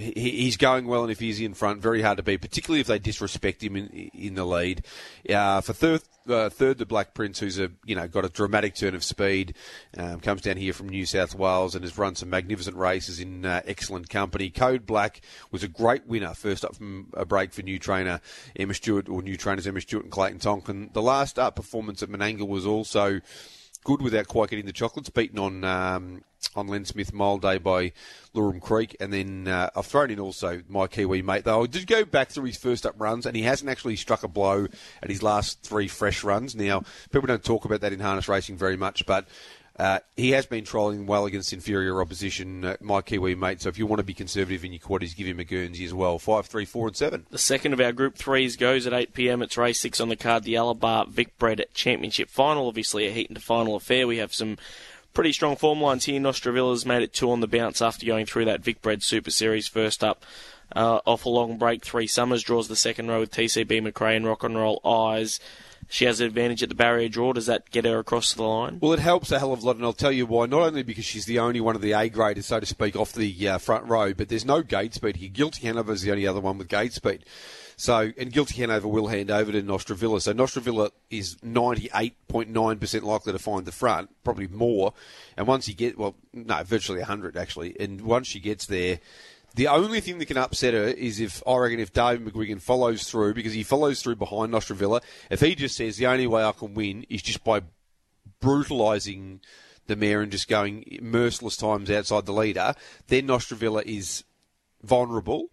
he's 0.00 0.56
going 0.56 0.86
well, 0.86 1.02
and 1.02 1.12
if 1.12 1.20
he's 1.20 1.40
in 1.40 1.54
front, 1.54 1.80
very 1.80 2.02
hard 2.02 2.16
to 2.16 2.22
beat, 2.22 2.40
particularly 2.40 2.80
if 2.80 2.86
they 2.86 2.98
disrespect 2.98 3.62
him 3.62 3.76
in, 3.76 3.88
in 3.88 4.34
the 4.34 4.44
lead. 4.44 4.84
Uh, 5.28 5.60
for 5.60 5.72
third, 5.72 6.02
uh, 6.28 6.48
third, 6.48 6.78
the 6.78 6.86
Black 6.86 7.14
Prince, 7.14 7.38
who's 7.38 7.58
a 7.58 7.70
you 7.84 7.94
know 7.94 8.08
got 8.08 8.24
a 8.24 8.28
dramatic 8.28 8.74
turn 8.74 8.94
of 8.94 9.04
speed, 9.04 9.54
um, 9.96 10.20
comes 10.20 10.42
down 10.42 10.56
here 10.56 10.72
from 10.72 10.88
New 10.88 11.06
South 11.06 11.34
Wales 11.34 11.74
and 11.74 11.84
has 11.84 11.96
run 11.96 12.14
some 12.14 12.30
magnificent 12.30 12.76
races 12.76 13.20
in 13.20 13.44
uh, 13.44 13.62
excellent 13.66 14.08
company. 14.08 14.50
Code 14.50 14.86
Black 14.86 15.20
was 15.50 15.62
a 15.62 15.68
great 15.68 16.06
winner, 16.06 16.34
first 16.34 16.64
up 16.64 16.76
from 16.76 17.08
a 17.14 17.24
break 17.24 17.52
for 17.52 17.62
new 17.62 17.78
trainer 17.78 18.20
Emma 18.56 18.74
Stewart 18.74 19.08
or 19.08 19.22
new 19.22 19.36
trainers 19.36 19.66
Emma 19.66 19.80
Stewart 19.80 20.04
and 20.04 20.12
Clayton 20.12 20.38
Tonkin. 20.38 20.90
The 20.92 21.02
last 21.02 21.38
up 21.38 21.56
performance 21.56 22.02
at 22.02 22.08
Menangle 22.08 22.48
was 22.48 22.66
also 22.66 23.20
good 23.84 24.02
without 24.02 24.28
quite 24.28 24.50
getting 24.50 24.66
the 24.66 24.72
chocolates. 24.72 25.10
Beaten 25.10 25.38
on 25.38 25.64
um, 25.64 26.22
on 26.54 26.66
Len 26.66 26.84
Smith 26.84 27.12
Mile 27.12 27.38
Day 27.38 27.58
by 27.58 27.92
Lurham 28.34 28.60
Creek, 28.60 28.96
and 29.00 29.12
then 29.12 29.48
uh, 29.48 29.70
I've 29.74 29.86
thrown 29.86 30.10
in 30.10 30.20
also 30.20 30.62
my 30.68 30.86
Kiwi 30.86 31.22
mate. 31.22 31.44
Though 31.44 31.62
I 31.62 31.66
did 31.66 31.86
go 31.86 32.04
back 32.04 32.30
through 32.30 32.44
his 32.44 32.56
first 32.56 32.86
up 32.86 32.94
runs, 32.98 33.26
and 33.26 33.36
he 33.36 33.42
hasn't 33.42 33.70
actually 33.70 33.96
struck 33.96 34.22
a 34.22 34.28
blow 34.28 34.66
at 35.02 35.10
his 35.10 35.22
last 35.22 35.62
three 35.62 35.88
fresh 35.88 36.24
runs. 36.24 36.54
Now 36.54 36.82
people 37.12 37.26
don't 37.26 37.44
talk 37.44 37.64
about 37.64 37.80
that 37.80 37.92
in 37.92 38.00
harness 38.00 38.28
racing 38.28 38.56
very 38.56 38.76
much, 38.76 39.06
but. 39.06 39.26
Uh, 39.80 39.98
he 40.14 40.32
has 40.32 40.44
been 40.44 40.62
trolling 40.62 41.06
well 41.06 41.24
against 41.24 41.54
inferior 41.54 42.02
opposition, 42.02 42.66
uh, 42.66 42.76
my 42.82 43.00
Kiwi 43.00 43.34
mate. 43.34 43.62
So 43.62 43.70
if 43.70 43.78
you 43.78 43.86
want 43.86 44.00
to 44.00 44.04
be 44.04 44.12
conservative 44.12 44.62
in 44.62 44.74
your 44.74 44.80
quaddies, 44.80 45.16
give 45.16 45.26
him 45.26 45.40
a 45.40 45.44
Guernsey 45.44 45.86
as 45.86 45.94
well. 45.94 46.18
Five, 46.18 46.44
three, 46.44 46.66
four, 46.66 46.88
and 46.88 46.94
seven. 46.94 47.24
The 47.30 47.38
second 47.38 47.72
of 47.72 47.80
our 47.80 47.90
Group 47.90 48.16
Threes 48.16 48.56
goes 48.56 48.86
at 48.86 48.92
8 48.92 49.14
p.m. 49.14 49.40
It's 49.40 49.56
race 49.56 49.80
six 49.80 49.98
on 49.98 50.10
the 50.10 50.16
card, 50.16 50.44
the 50.44 50.52
Alabar 50.52 51.08
Vic 51.08 51.38
Bred 51.38 51.64
Championship 51.72 52.28
Final. 52.28 52.68
Obviously, 52.68 53.06
a 53.06 53.10
heat 53.10 53.30
into 53.30 53.40
final 53.40 53.74
affair. 53.74 54.06
We 54.06 54.18
have 54.18 54.34
some 54.34 54.58
pretty 55.14 55.32
strong 55.32 55.56
form 55.56 55.80
lines 55.80 56.04
here. 56.04 56.20
Nostravilla's 56.20 56.84
made 56.84 57.00
it 57.00 57.14
two 57.14 57.30
on 57.30 57.40
the 57.40 57.48
bounce 57.48 57.80
after 57.80 58.04
going 58.04 58.26
through 58.26 58.44
that 58.44 58.60
Vic 58.60 58.82
Bred 58.82 59.02
Super 59.02 59.30
Series 59.30 59.66
first 59.66 60.04
up. 60.04 60.26
Uh, 60.76 61.00
off 61.06 61.24
a 61.24 61.30
long 61.30 61.56
break, 61.56 61.86
three 61.86 62.06
summers 62.06 62.42
draws 62.42 62.68
the 62.68 62.76
second 62.76 63.08
row 63.08 63.20
with 63.20 63.32
TCB 63.32 63.80
McRae 63.90 64.16
and 64.16 64.26
Rock 64.26 64.44
and 64.44 64.58
Roll 64.58 64.78
Eyes 64.84 65.40
she 65.90 66.04
has 66.04 66.20
an 66.20 66.26
advantage 66.28 66.62
at 66.62 66.68
the 66.68 66.74
barrier 66.76 67.08
draw. 67.08 67.32
Does 67.32 67.46
that 67.46 67.68
get 67.70 67.84
her 67.84 67.98
across 67.98 68.32
the 68.32 68.44
line? 68.44 68.78
Well, 68.80 68.92
it 68.92 69.00
helps 69.00 69.32
a 69.32 69.40
hell 69.40 69.52
of 69.52 69.62
a 69.62 69.66
lot, 69.66 69.74
and 69.74 69.84
I'll 69.84 69.92
tell 69.92 70.12
you 70.12 70.24
why. 70.24 70.46
Not 70.46 70.62
only 70.62 70.84
because 70.84 71.04
she's 71.04 71.26
the 71.26 71.40
only 71.40 71.60
one 71.60 71.74
of 71.74 71.82
the 71.82 71.92
A 71.92 72.08
graders, 72.08 72.46
so 72.46 72.60
to 72.60 72.66
speak, 72.66 72.94
off 72.94 73.12
the 73.12 73.48
uh, 73.48 73.58
front 73.58 73.86
row, 73.86 74.14
but 74.14 74.28
there's 74.28 74.44
no 74.44 74.62
gate 74.62 74.94
speed 74.94 75.16
here. 75.16 75.28
Guilty 75.28 75.66
Hanover 75.66 75.92
is 75.92 76.02
the 76.02 76.12
only 76.12 76.28
other 76.28 76.40
one 76.40 76.58
with 76.58 76.68
gate 76.68 76.92
speed. 76.92 77.24
So, 77.76 78.12
and 78.16 78.30
Guilty 78.30 78.60
Hanover 78.60 78.86
will 78.86 79.08
hand 79.08 79.32
over 79.32 79.50
to 79.50 79.62
Nostravilla. 79.62 80.20
So 80.20 80.32
Nostravilla 80.32 80.90
is 81.08 81.36
98.9% 81.36 83.02
likely 83.02 83.32
to 83.32 83.38
find 83.38 83.64
the 83.64 83.72
front, 83.72 84.10
probably 84.22 84.46
more. 84.46 84.92
And 85.36 85.46
once 85.48 85.66
you 85.66 85.74
get, 85.74 85.98
well, 85.98 86.14
no, 86.32 86.62
virtually 86.62 86.98
100 86.98 87.36
actually. 87.36 87.74
And 87.80 88.02
once 88.02 88.28
she 88.28 88.38
gets 88.38 88.66
there, 88.66 89.00
the 89.54 89.68
only 89.68 90.00
thing 90.00 90.18
that 90.18 90.26
can 90.26 90.36
upset 90.36 90.74
her 90.74 90.84
is 90.84 91.20
if 91.20 91.42
I 91.46 91.56
reckon 91.56 91.80
if 91.80 91.92
David 91.92 92.24
McGuigan 92.24 92.60
follows 92.60 93.04
through 93.04 93.34
because 93.34 93.52
he 93.52 93.62
follows 93.62 94.02
through 94.02 94.16
behind 94.16 94.52
Nostravilla. 94.52 95.00
If 95.30 95.40
he 95.40 95.54
just 95.54 95.76
says 95.76 95.96
the 95.96 96.06
only 96.06 96.26
way 96.26 96.44
I 96.44 96.52
can 96.52 96.74
win 96.74 97.04
is 97.08 97.22
just 97.22 97.42
by 97.42 97.62
brutalising 98.40 99.40
the 99.86 99.96
mare 99.96 100.20
and 100.20 100.30
just 100.30 100.48
going 100.48 100.98
merciless 101.02 101.56
times 101.56 101.90
outside 101.90 102.26
the 102.26 102.32
leader, 102.32 102.74
then 103.08 103.26
Nostravilla 103.26 103.82
is 103.84 104.24
vulnerable. 104.82 105.48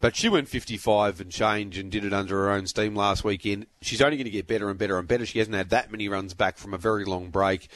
But 0.00 0.14
she 0.14 0.28
went 0.28 0.48
55 0.48 1.20
and 1.20 1.32
change 1.32 1.76
and 1.76 1.90
did 1.90 2.04
it 2.04 2.12
under 2.12 2.36
her 2.36 2.50
own 2.50 2.66
steam 2.66 2.94
last 2.94 3.24
weekend. 3.24 3.66
She's 3.80 4.00
only 4.00 4.16
going 4.16 4.26
to 4.26 4.30
get 4.30 4.46
better 4.46 4.70
and 4.70 4.78
better 4.78 4.98
and 4.98 5.08
better. 5.08 5.26
She 5.26 5.40
hasn't 5.40 5.56
had 5.56 5.70
that 5.70 5.90
many 5.90 6.08
runs 6.08 6.34
back 6.34 6.56
from 6.56 6.72
a 6.72 6.78
very 6.78 7.04
long 7.04 7.30
break 7.30 7.68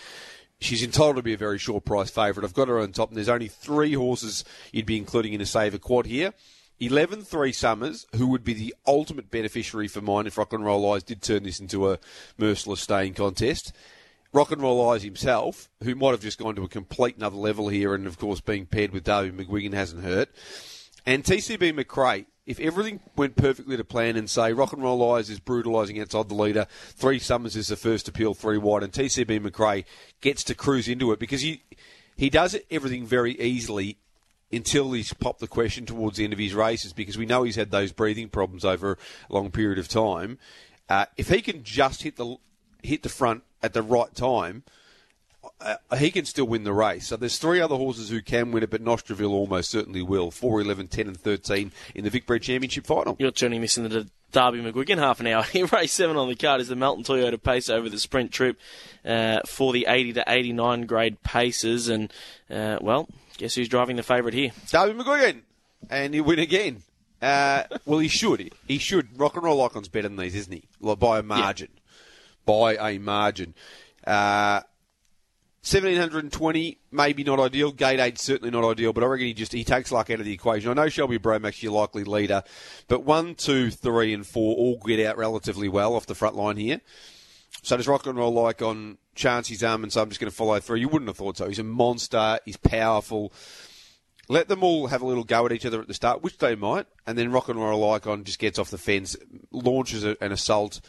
she's 0.64 0.82
entitled 0.82 1.16
to 1.16 1.22
be 1.22 1.34
a 1.34 1.38
very 1.38 1.58
short 1.58 1.84
price 1.84 2.10
favourite. 2.10 2.46
I've 2.46 2.54
got 2.54 2.68
her 2.68 2.78
on 2.78 2.92
top, 2.92 3.08
and 3.08 3.16
there's 3.16 3.28
only 3.28 3.48
three 3.48 3.94
horses 3.94 4.44
you'd 4.72 4.86
be 4.86 4.96
including 4.96 5.32
in 5.32 5.40
a 5.40 5.46
saver 5.46 5.78
quad 5.78 6.06
here. 6.06 6.32
11 6.80 7.22
3 7.22 7.52
Summers, 7.52 8.06
who 8.16 8.26
would 8.26 8.42
be 8.42 8.54
the 8.54 8.74
ultimate 8.86 9.30
beneficiary 9.30 9.86
for 9.86 10.00
mine 10.00 10.26
if 10.26 10.36
Rock 10.36 10.52
and 10.52 10.64
Roll 10.64 10.92
Eyes 10.92 11.04
did 11.04 11.22
turn 11.22 11.44
this 11.44 11.60
into 11.60 11.90
a 11.90 11.98
merciless 12.38 12.80
staying 12.80 13.14
contest. 13.14 13.72
Rock 14.32 14.50
and 14.50 14.62
Roll 14.62 14.90
Eyes 14.90 15.02
himself, 15.02 15.68
who 15.82 15.94
might 15.94 16.10
have 16.10 16.22
just 16.22 16.38
gone 16.38 16.56
to 16.56 16.64
a 16.64 16.68
complete 16.68 17.16
another 17.16 17.36
level 17.36 17.68
here, 17.68 17.94
and 17.94 18.06
of 18.06 18.18
course 18.18 18.40
being 18.40 18.66
paired 18.66 18.92
with 18.92 19.04
David 19.04 19.36
McGuigan 19.36 19.74
hasn't 19.74 20.02
hurt. 20.02 20.30
And 21.04 21.22
TCB 21.22 21.72
McRae, 21.72 22.26
if 22.46 22.58
everything 22.58 23.00
went 23.16 23.36
perfectly 23.36 23.76
to 23.76 23.84
plan 23.84 24.16
and 24.16 24.28
say 24.28 24.52
Rock 24.52 24.72
and 24.72 24.82
Roll 24.82 25.12
Eyes 25.12 25.30
is 25.30 25.40
brutalising 25.40 26.00
outside 26.00 26.28
the 26.28 26.34
leader, 26.34 26.66
Three 26.94 27.18
Summers 27.18 27.56
is 27.56 27.68
the 27.68 27.76
first 27.76 28.08
appeal, 28.08 28.34
three 28.34 28.58
wide, 28.58 28.82
and 28.82 28.92
TCB 28.92 29.40
McRae 29.40 29.84
gets 30.20 30.42
to 30.44 30.54
cruise 30.54 30.88
into 30.88 31.12
it 31.12 31.18
because 31.18 31.42
he 31.42 31.62
he 32.16 32.28
does 32.28 32.56
everything 32.70 33.06
very 33.06 33.40
easily 33.40 33.96
until 34.50 34.92
he's 34.92 35.14
popped 35.14 35.40
the 35.40 35.48
question 35.48 35.86
towards 35.86 36.18
the 36.18 36.24
end 36.24 36.32
of 36.32 36.38
his 36.38 36.54
races 36.54 36.92
because 36.92 37.16
we 37.16 37.26
know 37.26 37.42
he's 37.42 37.56
had 37.56 37.70
those 37.70 37.90
breathing 37.92 38.28
problems 38.28 38.64
over 38.64 38.98
a 39.30 39.32
long 39.32 39.50
period 39.50 39.78
of 39.78 39.88
time. 39.88 40.38
Uh, 40.88 41.06
if 41.16 41.28
he 41.28 41.40
can 41.40 41.62
just 41.62 42.02
hit 42.02 42.16
the 42.16 42.36
hit 42.82 43.02
the 43.02 43.08
front 43.08 43.44
at 43.62 43.72
the 43.72 43.82
right 43.82 44.14
time, 44.14 44.64
uh, 45.60 45.96
he 45.96 46.10
can 46.10 46.24
still 46.24 46.46
win 46.46 46.64
the 46.64 46.72
race. 46.72 47.08
So 47.08 47.16
there's 47.16 47.38
three 47.38 47.60
other 47.60 47.76
horses 47.76 48.08
who 48.10 48.22
can 48.22 48.52
win 48.52 48.62
it, 48.62 48.70
but 48.70 48.84
Nostravilla 48.84 49.30
almost 49.30 49.70
certainly 49.70 50.02
will. 50.02 50.30
4, 50.30 50.60
11, 50.60 50.88
10 50.88 51.08
and 51.08 51.16
13 51.18 51.72
in 51.94 52.04
the 52.04 52.10
Vic 52.10 52.26
Championship 52.26 52.86
final. 52.86 53.16
You're 53.18 53.30
turning 53.30 53.60
this 53.60 53.76
into 53.76 53.88
the 53.88 54.08
Darby 54.32 54.60
McGuigan 54.60 54.98
half 54.98 55.20
an 55.20 55.26
hour. 55.26 55.44
race 55.72 55.92
7 55.92 56.16
on 56.16 56.28
the 56.28 56.34
card 56.34 56.60
is 56.60 56.68
the 56.68 56.76
Melton 56.76 57.04
Toyota 57.04 57.42
Pace 57.42 57.68
over 57.68 57.88
the 57.88 57.98
sprint 57.98 58.32
trip 58.32 58.58
uh, 59.04 59.40
for 59.46 59.72
the 59.72 59.86
80 59.88 60.14
to 60.14 60.24
89 60.26 60.86
grade 60.86 61.22
paces. 61.22 61.88
And, 61.88 62.12
uh, 62.50 62.78
well, 62.80 63.08
guess 63.38 63.54
who's 63.54 63.68
driving 63.68 63.96
the 63.96 64.02
favourite 64.02 64.34
here? 64.34 64.52
Darby 64.70 64.94
McGuigan. 64.94 65.42
And 65.90 66.14
he'll 66.14 66.24
win 66.24 66.38
again. 66.38 66.82
Uh, 67.20 67.64
well, 67.84 67.98
he 68.00 68.08
should. 68.08 68.52
He 68.66 68.78
should. 68.78 69.18
Rock 69.18 69.34
and 69.34 69.44
Roll 69.44 69.62
Icon's 69.62 69.88
better 69.88 70.08
than 70.08 70.16
these, 70.16 70.34
isn't 70.34 70.52
he? 70.52 70.64
By 70.80 71.18
a 71.18 71.22
margin. 71.22 71.68
Yeah. 71.74 71.80
By 72.44 72.76
a 72.76 72.98
margin. 72.98 73.54
Uh, 74.04 74.62
1720, 75.64 76.78
maybe 76.90 77.22
not 77.22 77.38
ideal. 77.38 77.70
Gate 77.70 78.00
8, 78.00 78.18
certainly 78.18 78.50
not 78.50 78.68
ideal, 78.68 78.92
but 78.92 79.04
I 79.04 79.06
reckon 79.06 79.28
he 79.28 79.32
just 79.32 79.52
he 79.52 79.62
takes 79.62 79.92
luck 79.92 80.10
out 80.10 80.18
of 80.18 80.24
the 80.24 80.32
equation. 80.32 80.70
I 80.70 80.74
know 80.74 80.88
Shelby 80.88 81.18
Bromack's 81.18 81.62
your 81.62 81.70
likely 81.72 82.02
leader, 82.02 82.42
but 82.88 83.04
1, 83.04 83.36
2, 83.36 83.70
3, 83.70 84.12
and 84.12 84.26
4 84.26 84.56
all 84.56 84.80
get 84.84 85.06
out 85.06 85.16
relatively 85.16 85.68
well 85.68 85.94
off 85.94 86.06
the 86.06 86.16
front 86.16 86.34
line 86.34 86.56
here. 86.56 86.80
So 87.62 87.76
does 87.76 87.86
Rock 87.86 88.06
and 88.06 88.18
Roll 88.18 88.32
like 88.32 88.60
on 88.60 88.98
Chancy's 89.14 89.62
arm, 89.62 89.84
and 89.84 89.92
so 89.92 90.02
I'm 90.02 90.08
just 90.08 90.20
going 90.20 90.32
to 90.32 90.36
follow 90.36 90.58
through. 90.58 90.78
You 90.78 90.88
wouldn't 90.88 91.08
have 91.08 91.16
thought 91.16 91.36
so. 91.36 91.46
He's 91.46 91.60
a 91.60 91.64
monster, 91.64 92.40
he's 92.44 92.56
powerful. 92.56 93.32
Let 94.28 94.48
them 94.48 94.64
all 94.64 94.88
have 94.88 95.02
a 95.02 95.06
little 95.06 95.22
go 95.22 95.46
at 95.46 95.52
each 95.52 95.64
other 95.64 95.80
at 95.80 95.86
the 95.86 95.94
start, 95.94 96.24
which 96.24 96.38
they 96.38 96.56
might, 96.56 96.86
and 97.06 97.16
then 97.16 97.30
Rock 97.30 97.48
and 97.48 97.60
Roll 97.60 97.92
Icon 97.92 98.24
just 98.24 98.40
gets 98.40 98.58
off 98.58 98.70
the 98.70 98.78
fence, 98.78 99.16
launches 99.52 100.02
an 100.02 100.16
assault. 100.32 100.80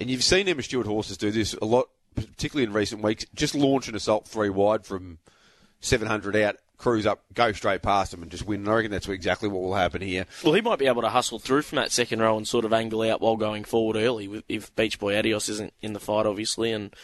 And 0.00 0.08
you've 0.08 0.24
seen 0.24 0.48
Emma 0.48 0.62
Stewart 0.62 0.86
horses 0.86 1.18
do 1.18 1.30
this 1.30 1.52
a 1.52 1.66
lot 1.66 1.88
particularly 2.26 2.64
in 2.64 2.72
recent 2.72 3.02
weeks, 3.02 3.26
just 3.34 3.54
launch 3.54 3.88
an 3.88 3.94
assault 3.94 4.26
three 4.26 4.50
wide 4.50 4.84
from 4.84 5.18
700 5.80 6.36
out, 6.36 6.56
cruise 6.76 7.06
up, 7.06 7.22
go 7.34 7.52
straight 7.52 7.82
past 7.82 8.10
them 8.10 8.22
and 8.22 8.30
just 8.30 8.46
win. 8.46 8.60
And 8.60 8.68
I 8.68 8.74
reckon 8.74 8.90
that's 8.90 9.08
exactly 9.08 9.48
what 9.48 9.62
will 9.62 9.74
happen 9.74 10.00
here. 10.00 10.26
Well, 10.44 10.54
he 10.54 10.60
might 10.60 10.78
be 10.78 10.86
able 10.86 11.02
to 11.02 11.08
hustle 11.08 11.38
through 11.38 11.62
from 11.62 11.76
that 11.76 11.92
second 11.92 12.20
row 12.20 12.36
and 12.36 12.46
sort 12.46 12.64
of 12.64 12.72
angle 12.72 13.02
out 13.02 13.20
while 13.20 13.36
going 13.36 13.64
forward 13.64 13.96
early 13.96 14.42
if 14.48 14.74
Beach 14.76 14.98
Boy 14.98 15.18
Adios 15.18 15.48
isn't 15.48 15.74
in 15.82 15.92
the 15.92 16.00
fight, 16.00 16.26
obviously, 16.26 16.72
and 16.72 16.94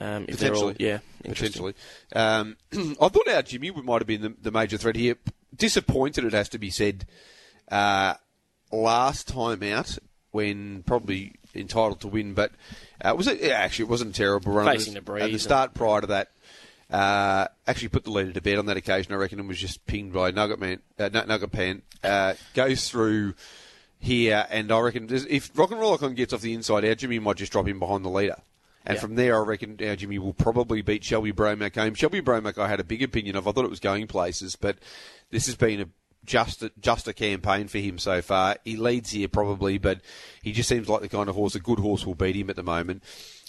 um, 0.00 0.24
if 0.28 0.38
they're 0.38 0.54
all, 0.54 0.72
yeah, 0.78 0.98
potentially. 1.22 1.74
Um, 2.14 2.56
I 2.72 3.08
thought 3.08 3.28
our 3.28 3.42
Jimmy 3.42 3.70
might 3.70 4.00
have 4.00 4.06
been 4.06 4.22
the, 4.22 4.34
the, 4.40 4.50
major 4.50 4.78
threat 4.78 4.96
here. 4.96 5.16
Disappointed, 5.54 6.24
it 6.24 6.32
has 6.32 6.48
to 6.50 6.58
be 6.58 6.70
said. 6.70 7.06
Uh, 7.70 8.14
last 8.70 9.28
time 9.28 9.62
out, 9.62 9.98
when 10.30 10.82
probably 10.84 11.34
entitled 11.54 12.00
to 12.00 12.08
win, 12.08 12.34
but 12.34 12.52
uh, 13.00 13.14
was 13.16 13.26
it? 13.26 13.40
Yeah, 13.40 13.54
actually, 13.54 13.84
it 13.84 13.90
wasn't 13.90 14.10
a 14.10 14.18
terrible 14.18 14.52
run. 14.52 14.66
Facing 14.66 14.94
the 14.94 15.00
breeze. 15.00 15.24
At 15.24 15.32
the 15.32 15.38
start 15.38 15.74
prior 15.74 16.00
to 16.00 16.06
that, 16.08 16.30
uh, 16.90 17.48
actually 17.66 17.88
put 17.88 18.04
the 18.04 18.10
leader 18.10 18.32
to 18.32 18.40
bed 18.40 18.58
on 18.58 18.66
that 18.66 18.76
occasion, 18.76 19.12
I 19.12 19.16
reckon, 19.16 19.38
and 19.38 19.48
was 19.48 19.58
just 19.58 19.86
pinged 19.86 20.12
by 20.12 20.30
Nugget 20.30 20.60
Man, 20.60 20.80
uh, 20.98 21.08
Nugget 21.08 21.52
Pan. 21.52 21.82
Uh, 22.02 22.34
goes 22.54 22.88
through 22.88 23.34
here, 23.98 24.46
and 24.50 24.70
I 24.72 24.80
reckon 24.80 25.08
if 25.10 25.50
Rock 25.54 25.70
and 25.70 25.80
Roll 25.80 25.94
Icon 25.94 26.14
gets 26.14 26.32
off 26.32 26.40
the 26.40 26.54
inside, 26.54 26.84
our 26.84 26.94
Jimmy 26.94 27.18
might 27.18 27.36
just 27.36 27.52
drop 27.52 27.68
him 27.68 27.78
behind 27.78 28.04
the 28.04 28.10
leader. 28.10 28.36
And 28.84 28.98
from 28.98 29.14
there, 29.14 29.36
I 29.36 29.46
reckon 29.46 29.78
our 29.86 29.94
Jimmy 29.94 30.18
will 30.18 30.32
probably 30.32 30.82
beat 30.82 31.04
Shelby 31.04 31.32
Bromack 31.32 31.76
home. 31.76 31.94
Shelby 31.94 32.20
Bromack, 32.20 32.58
I 32.58 32.66
had 32.66 32.80
a 32.80 32.84
big 32.84 33.02
opinion 33.02 33.36
of. 33.36 33.46
I 33.46 33.52
thought 33.52 33.64
it 33.64 33.70
was 33.70 33.80
going 33.80 34.08
places, 34.08 34.56
but 34.56 34.76
this 35.30 35.46
has 35.46 35.54
been 35.54 35.80
a 35.80 35.86
just 36.24 36.62
a, 36.62 36.72
just 36.80 37.08
a 37.08 37.12
campaign 37.12 37.68
for 37.68 37.78
him 37.78 37.98
so 37.98 38.22
far. 38.22 38.56
He 38.64 38.76
leads 38.76 39.10
here 39.10 39.28
probably, 39.28 39.78
but 39.78 40.00
he 40.42 40.52
just 40.52 40.68
seems 40.68 40.88
like 40.88 41.00
the 41.00 41.08
kind 41.08 41.28
of 41.28 41.34
horse 41.34 41.54
a 41.54 41.60
good 41.60 41.78
horse 41.78 42.06
will 42.06 42.14
beat 42.14 42.36
him 42.36 42.50
at 42.50 42.56
the 42.56 42.62
moment. 42.62 43.02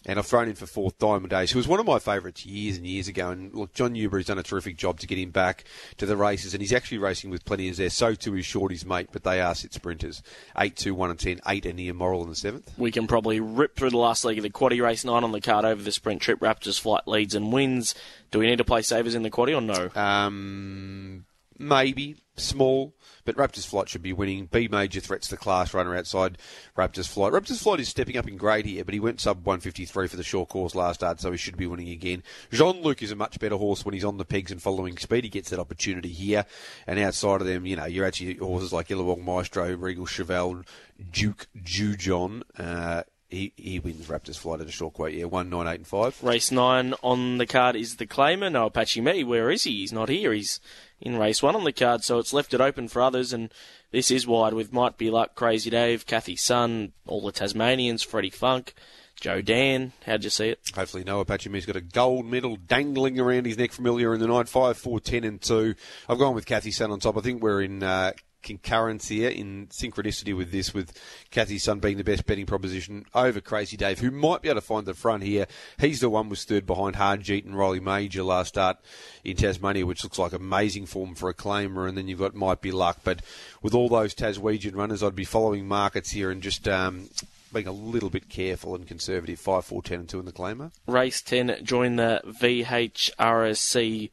And 0.05 0.19
I've 0.19 0.25
thrown 0.25 0.49
him 0.49 0.55
for 0.55 0.65
fourth 0.65 0.97
Diamond 0.99 1.29
Days, 1.29 1.51
who 1.51 1.59
was 1.59 1.67
one 1.67 1.79
of 1.79 1.85
my 1.85 1.97
favourites 1.97 2.45
years 2.45 2.75
and 2.75 2.85
years 2.85 3.07
ago. 3.07 3.31
And 3.31 3.53
look, 3.53 3.73
John 3.73 3.93
Newbury's 3.93 4.25
done 4.25 4.37
a 4.37 4.43
terrific 4.43 4.75
job 4.75 4.99
to 4.99 5.07
get 5.07 5.17
him 5.17 5.29
back 5.29 5.63
to 5.95 6.05
the 6.05 6.17
races, 6.17 6.53
and 6.53 6.59
he's 6.59 6.73
actually 6.73 6.97
racing 6.97 7.29
with 7.29 7.45
plenty 7.45 7.69
as 7.69 7.77
there. 7.77 7.89
So 7.89 8.13
too 8.13 8.35
is 8.35 8.45
Shorty's 8.45 8.85
mate, 8.85 9.09
but 9.13 9.23
they 9.23 9.39
are 9.39 9.55
sit 9.55 9.73
sprinters. 9.73 10.21
8, 10.57 10.75
2, 10.75 10.93
1 10.93 11.09
and 11.11 11.19
10, 11.19 11.39
8 11.47 11.65
and 11.65 11.79
the 11.79 11.91
Moral 11.93 12.23
in 12.23 12.29
the 12.29 12.35
seventh. 12.35 12.73
We 12.77 12.91
can 12.91 13.07
probably 13.07 13.39
rip 13.39 13.77
through 13.77 13.91
the 13.91 13.97
last 13.97 14.25
leg 14.25 14.37
of 14.37 14.43
the 14.43 14.49
quaddy 14.49 14.81
race, 14.81 15.05
9 15.05 15.23
on 15.23 15.31
the 15.31 15.39
card 15.39 15.63
over 15.63 15.81
the 15.81 15.91
sprint 15.93 16.21
trip. 16.21 16.39
Raptors 16.39 16.81
flight 16.81 17.07
leads 17.07 17.33
and 17.33 17.53
wins. 17.53 17.95
Do 18.31 18.39
we 18.39 18.47
need 18.47 18.57
to 18.57 18.65
play 18.65 18.81
savers 18.81 19.15
in 19.15 19.23
the 19.23 19.31
quaddy 19.31 19.55
or 19.55 19.61
no? 19.61 19.89
Um, 20.01 21.23
maybe. 21.57 22.17
Small. 22.35 22.95
But 23.25 23.35
Raptors 23.35 23.65
Flight 23.65 23.89
should 23.89 24.01
be 24.01 24.11
winning. 24.11 24.47
B 24.47 24.67
major 24.67 24.99
threats 24.99 25.27
the 25.27 25.37
class 25.37 25.73
runner 25.73 25.95
outside 25.95 26.37
Raptors 26.75 27.07
Flight. 27.07 27.31
Raptors 27.31 27.61
Flight 27.61 27.79
is 27.79 27.89
stepping 27.89 28.17
up 28.17 28.27
in 28.27 28.37
grade 28.37 28.65
here, 28.65 28.83
but 28.83 28.93
he 28.93 28.99
went 28.99 29.21
sub 29.21 29.45
153 29.45 30.07
for 30.07 30.17
the 30.17 30.23
short 30.23 30.49
course 30.49 30.73
last 30.73 31.01
start, 31.01 31.19
so 31.19 31.31
he 31.31 31.37
should 31.37 31.57
be 31.57 31.67
winning 31.67 31.89
again. 31.89 32.23
Jean 32.51 32.81
Luc 32.81 33.03
is 33.03 33.11
a 33.11 33.15
much 33.15 33.39
better 33.39 33.57
horse 33.57 33.85
when 33.85 33.93
he's 33.93 34.03
on 34.03 34.17
the 34.17 34.25
pegs 34.25 34.51
and 34.51 34.61
following 34.61 34.97
speed. 34.97 35.23
He 35.23 35.29
gets 35.29 35.51
that 35.51 35.59
opportunity 35.59 36.09
here. 36.09 36.45
And 36.87 36.99
outside 36.99 37.41
of 37.41 37.47
them, 37.47 37.65
you 37.67 37.75
know, 37.75 37.85
you're 37.85 38.05
actually 38.05 38.35
horses 38.35 38.73
like 38.73 38.87
Illawong 38.87 39.23
Maestro, 39.23 39.75
Regal 39.75 40.07
Chevelle, 40.07 40.65
Duke 41.11 41.47
Jujon. 41.63 42.41
Uh, 42.57 43.03
he, 43.33 43.53
he 43.55 43.79
wins 43.79 44.07
Raptors 44.07 44.37
flight 44.37 44.61
at 44.61 44.67
a 44.67 44.71
short 44.71 44.93
quote. 44.93 45.13
Yeah, 45.13 45.25
one 45.25 45.49
nine 45.49 45.67
eight 45.67 45.79
and 45.79 45.87
five. 45.87 46.21
Race 46.23 46.51
nine 46.51 46.93
on 47.01 47.37
the 47.37 47.45
card 47.45 47.75
is 47.75 47.95
the 47.95 48.05
claimer. 48.05 48.51
No 48.51 48.67
Apache 48.67 49.01
Me. 49.01 49.23
Where 49.23 49.49
is 49.49 49.63
he? 49.63 49.71
He's 49.71 49.91
not 49.93 50.09
here. 50.09 50.33
He's 50.33 50.59
in 51.01 51.17
race 51.17 51.41
one 51.41 51.55
on 51.55 51.63
the 51.63 51.73
card, 51.73 52.03
so 52.03 52.19
it's 52.19 52.33
left 52.33 52.53
it 52.53 52.61
open 52.61 52.87
for 52.87 53.01
others. 53.01 53.33
And 53.33 53.51
this 53.91 54.11
is 54.11 54.27
wide 54.27 54.53
with 54.53 54.71
Might 54.71 54.97
Be 54.97 55.09
Luck, 55.09 55.35
Crazy 55.35 55.69
Dave, 55.69 56.05
Kathy 56.05 56.35
Sun, 56.35 56.93
all 57.05 57.21
the 57.21 57.31
Tasmanians, 57.31 58.03
Freddie 58.03 58.29
Funk, 58.29 58.73
Joe 59.19 59.41
Dan. 59.41 59.93
How'd 60.05 60.23
you 60.23 60.29
see 60.29 60.49
it? 60.49 60.59
Hopefully, 60.75 61.03
no 61.03 61.19
Apache 61.19 61.49
Me's 61.49 61.65
got 61.65 61.75
a 61.75 61.81
gold 61.81 62.25
medal 62.25 62.55
dangling 62.55 63.19
around 63.19 63.45
his 63.45 63.57
neck 63.57 63.71
from 63.71 63.87
earlier 63.87 64.13
in 64.13 64.19
the 64.19 64.27
night. 64.27 64.47
Five, 64.47 64.77
four, 64.77 64.99
ten, 64.99 65.23
and 65.23 65.41
two. 65.41 65.75
I've 66.07 66.19
gone 66.19 66.35
with 66.35 66.45
Kathy 66.45 66.71
Sun 66.71 66.91
on 66.91 66.99
top. 66.99 67.17
I 67.17 67.21
think 67.21 67.41
we're 67.41 67.61
in. 67.61 67.83
Uh, 67.83 68.13
concurrence 68.43 69.07
here 69.07 69.29
in 69.29 69.67
synchronicity 69.67 70.35
with 70.35 70.51
this, 70.51 70.73
with 70.73 70.93
Kathy 71.31 71.57
Sun 71.57 71.79
being 71.79 71.97
the 71.97 72.03
best 72.03 72.25
betting 72.25 72.45
proposition 72.45 73.05
over 73.15 73.41
Crazy 73.41 73.77
Dave, 73.77 73.99
who 73.99 74.11
might 74.11 74.41
be 74.41 74.49
able 74.49 74.61
to 74.61 74.65
find 74.65 74.85
the 74.85 74.93
front 74.93 75.23
here. 75.23 75.47
He's 75.79 75.99
the 75.99 76.09
one 76.09 76.29
was 76.29 76.43
third 76.43 76.65
behind 76.65 76.95
Harjeet 76.95 77.45
and 77.45 77.57
Riley 77.57 77.79
Major 77.79 78.23
last 78.23 78.49
start 78.49 78.77
in 79.23 79.37
Tasmania, 79.37 79.85
which 79.85 80.03
looks 80.03 80.19
like 80.19 80.33
amazing 80.33 80.85
form 80.85 81.15
for 81.15 81.29
a 81.29 81.33
claimer. 81.33 81.87
And 81.87 81.97
then 81.97 82.07
you've 82.07 82.19
got 82.19 82.35
Might 82.35 82.61
Be 82.61 82.71
Luck. 82.71 82.99
But 83.03 83.21
with 83.61 83.73
all 83.73 83.89
those 83.89 84.13
Taswegian 84.13 84.75
runners, 84.75 85.01
I'd 85.01 85.15
be 85.15 85.25
following 85.25 85.67
markets 85.67 86.11
here 86.11 86.29
and 86.29 86.41
just. 86.41 86.67
Um, 86.67 87.09
being 87.53 87.67
a 87.67 87.71
little 87.71 88.09
bit 88.09 88.29
careful 88.29 88.73
and 88.73 88.87
conservative. 88.87 89.39
5, 89.39 89.63
4, 89.63 89.83
10 89.83 89.99
and 89.99 90.09
2 90.09 90.19
in 90.19 90.25
the 90.25 90.31
claimer. 90.31 90.71
Race 90.87 91.21
10, 91.21 91.59
join 91.63 91.97
the 91.97 92.19
VHRSC 92.25 94.09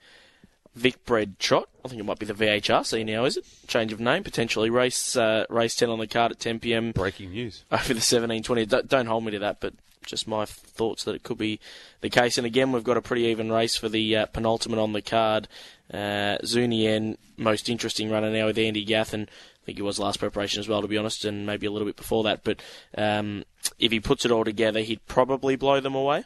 Vicbred 0.81 1.39
Trot. 1.39 1.69
I 1.85 1.89
think 1.89 2.01
it 2.01 2.05
might 2.05 2.19
be 2.19 2.27
the 2.27 2.35
VHRC 2.35 3.05
now, 3.05 3.25
is 3.25 3.37
it? 3.37 3.45
Change 3.67 3.93
of 3.93 4.01
name, 4.01 4.23
potentially. 4.23 4.71
Race 4.71 5.17
uh, 5.17 5.45
race 5.49 5.75
10 5.75 5.91
on 5.91 5.99
the 5.99 6.07
card 6.07 6.33
at 6.33 6.41
10 6.41 6.61
pm. 6.61 6.93
Breaking 6.93 7.31
news. 7.31 7.65
Over 7.71 7.89
the 7.89 7.95
1720. 7.95 8.67
Don't, 8.67 8.89
don't 8.89 9.07
hold 9.07 9.25
me 9.25 9.33
to 9.33 9.39
that, 9.41 9.61
but 9.61 9.75
just 10.07 10.27
my 10.27 10.45
thoughts 10.45 11.05
that 11.05 11.15
it 11.15 11.23
could 11.23 11.39
be 11.39 11.61
the 12.01 12.11
case. 12.11 12.39
And 12.39 12.47
again, 12.47 12.73
we've 12.73 12.85
got 12.85 12.97
a 12.97 13.03
pretty 13.03 13.23
even 13.25 13.53
race 13.53 13.77
for 13.77 13.89
the 13.89 14.17
uh, 14.17 14.27
penultimate 14.27 14.79
on 14.79 14.93
the 14.93 15.03
card. 15.03 15.49
Uh, 15.93 16.39
Zunien, 16.43 17.17
most 17.37 17.69
interesting 17.69 18.11
runner 18.11 18.31
now 18.31 18.47
with 18.47 18.59
Andy 18.59 18.85
Gathen. 18.85 19.25
I 19.25 19.67
think 19.67 19.79
he 19.79 19.83
was 19.83 19.99
last 19.99 20.19
preparation 20.19 20.61
as 20.61 20.69
well, 20.69 20.83
to 20.83 20.89
be 20.89 20.97
honest, 20.97 21.25
and 21.25 21.47
maybe 21.47 21.67
a 21.67 21.71
little 21.71 21.87
bit 21.87 21.97
before 21.97 22.25
that. 22.25 22.45
But 22.45 22.61
um, 22.97 23.45
if 23.79 23.93
he 23.93 24.01
puts 24.01 24.25
it 24.25 24.31
all 24.31 24.45
together, 24.45 24.81
he'd 24.81 25.07
probably 25.07 25.57
blow 25.57 25.81
them 25.81 25.95
away. 25.95 26.25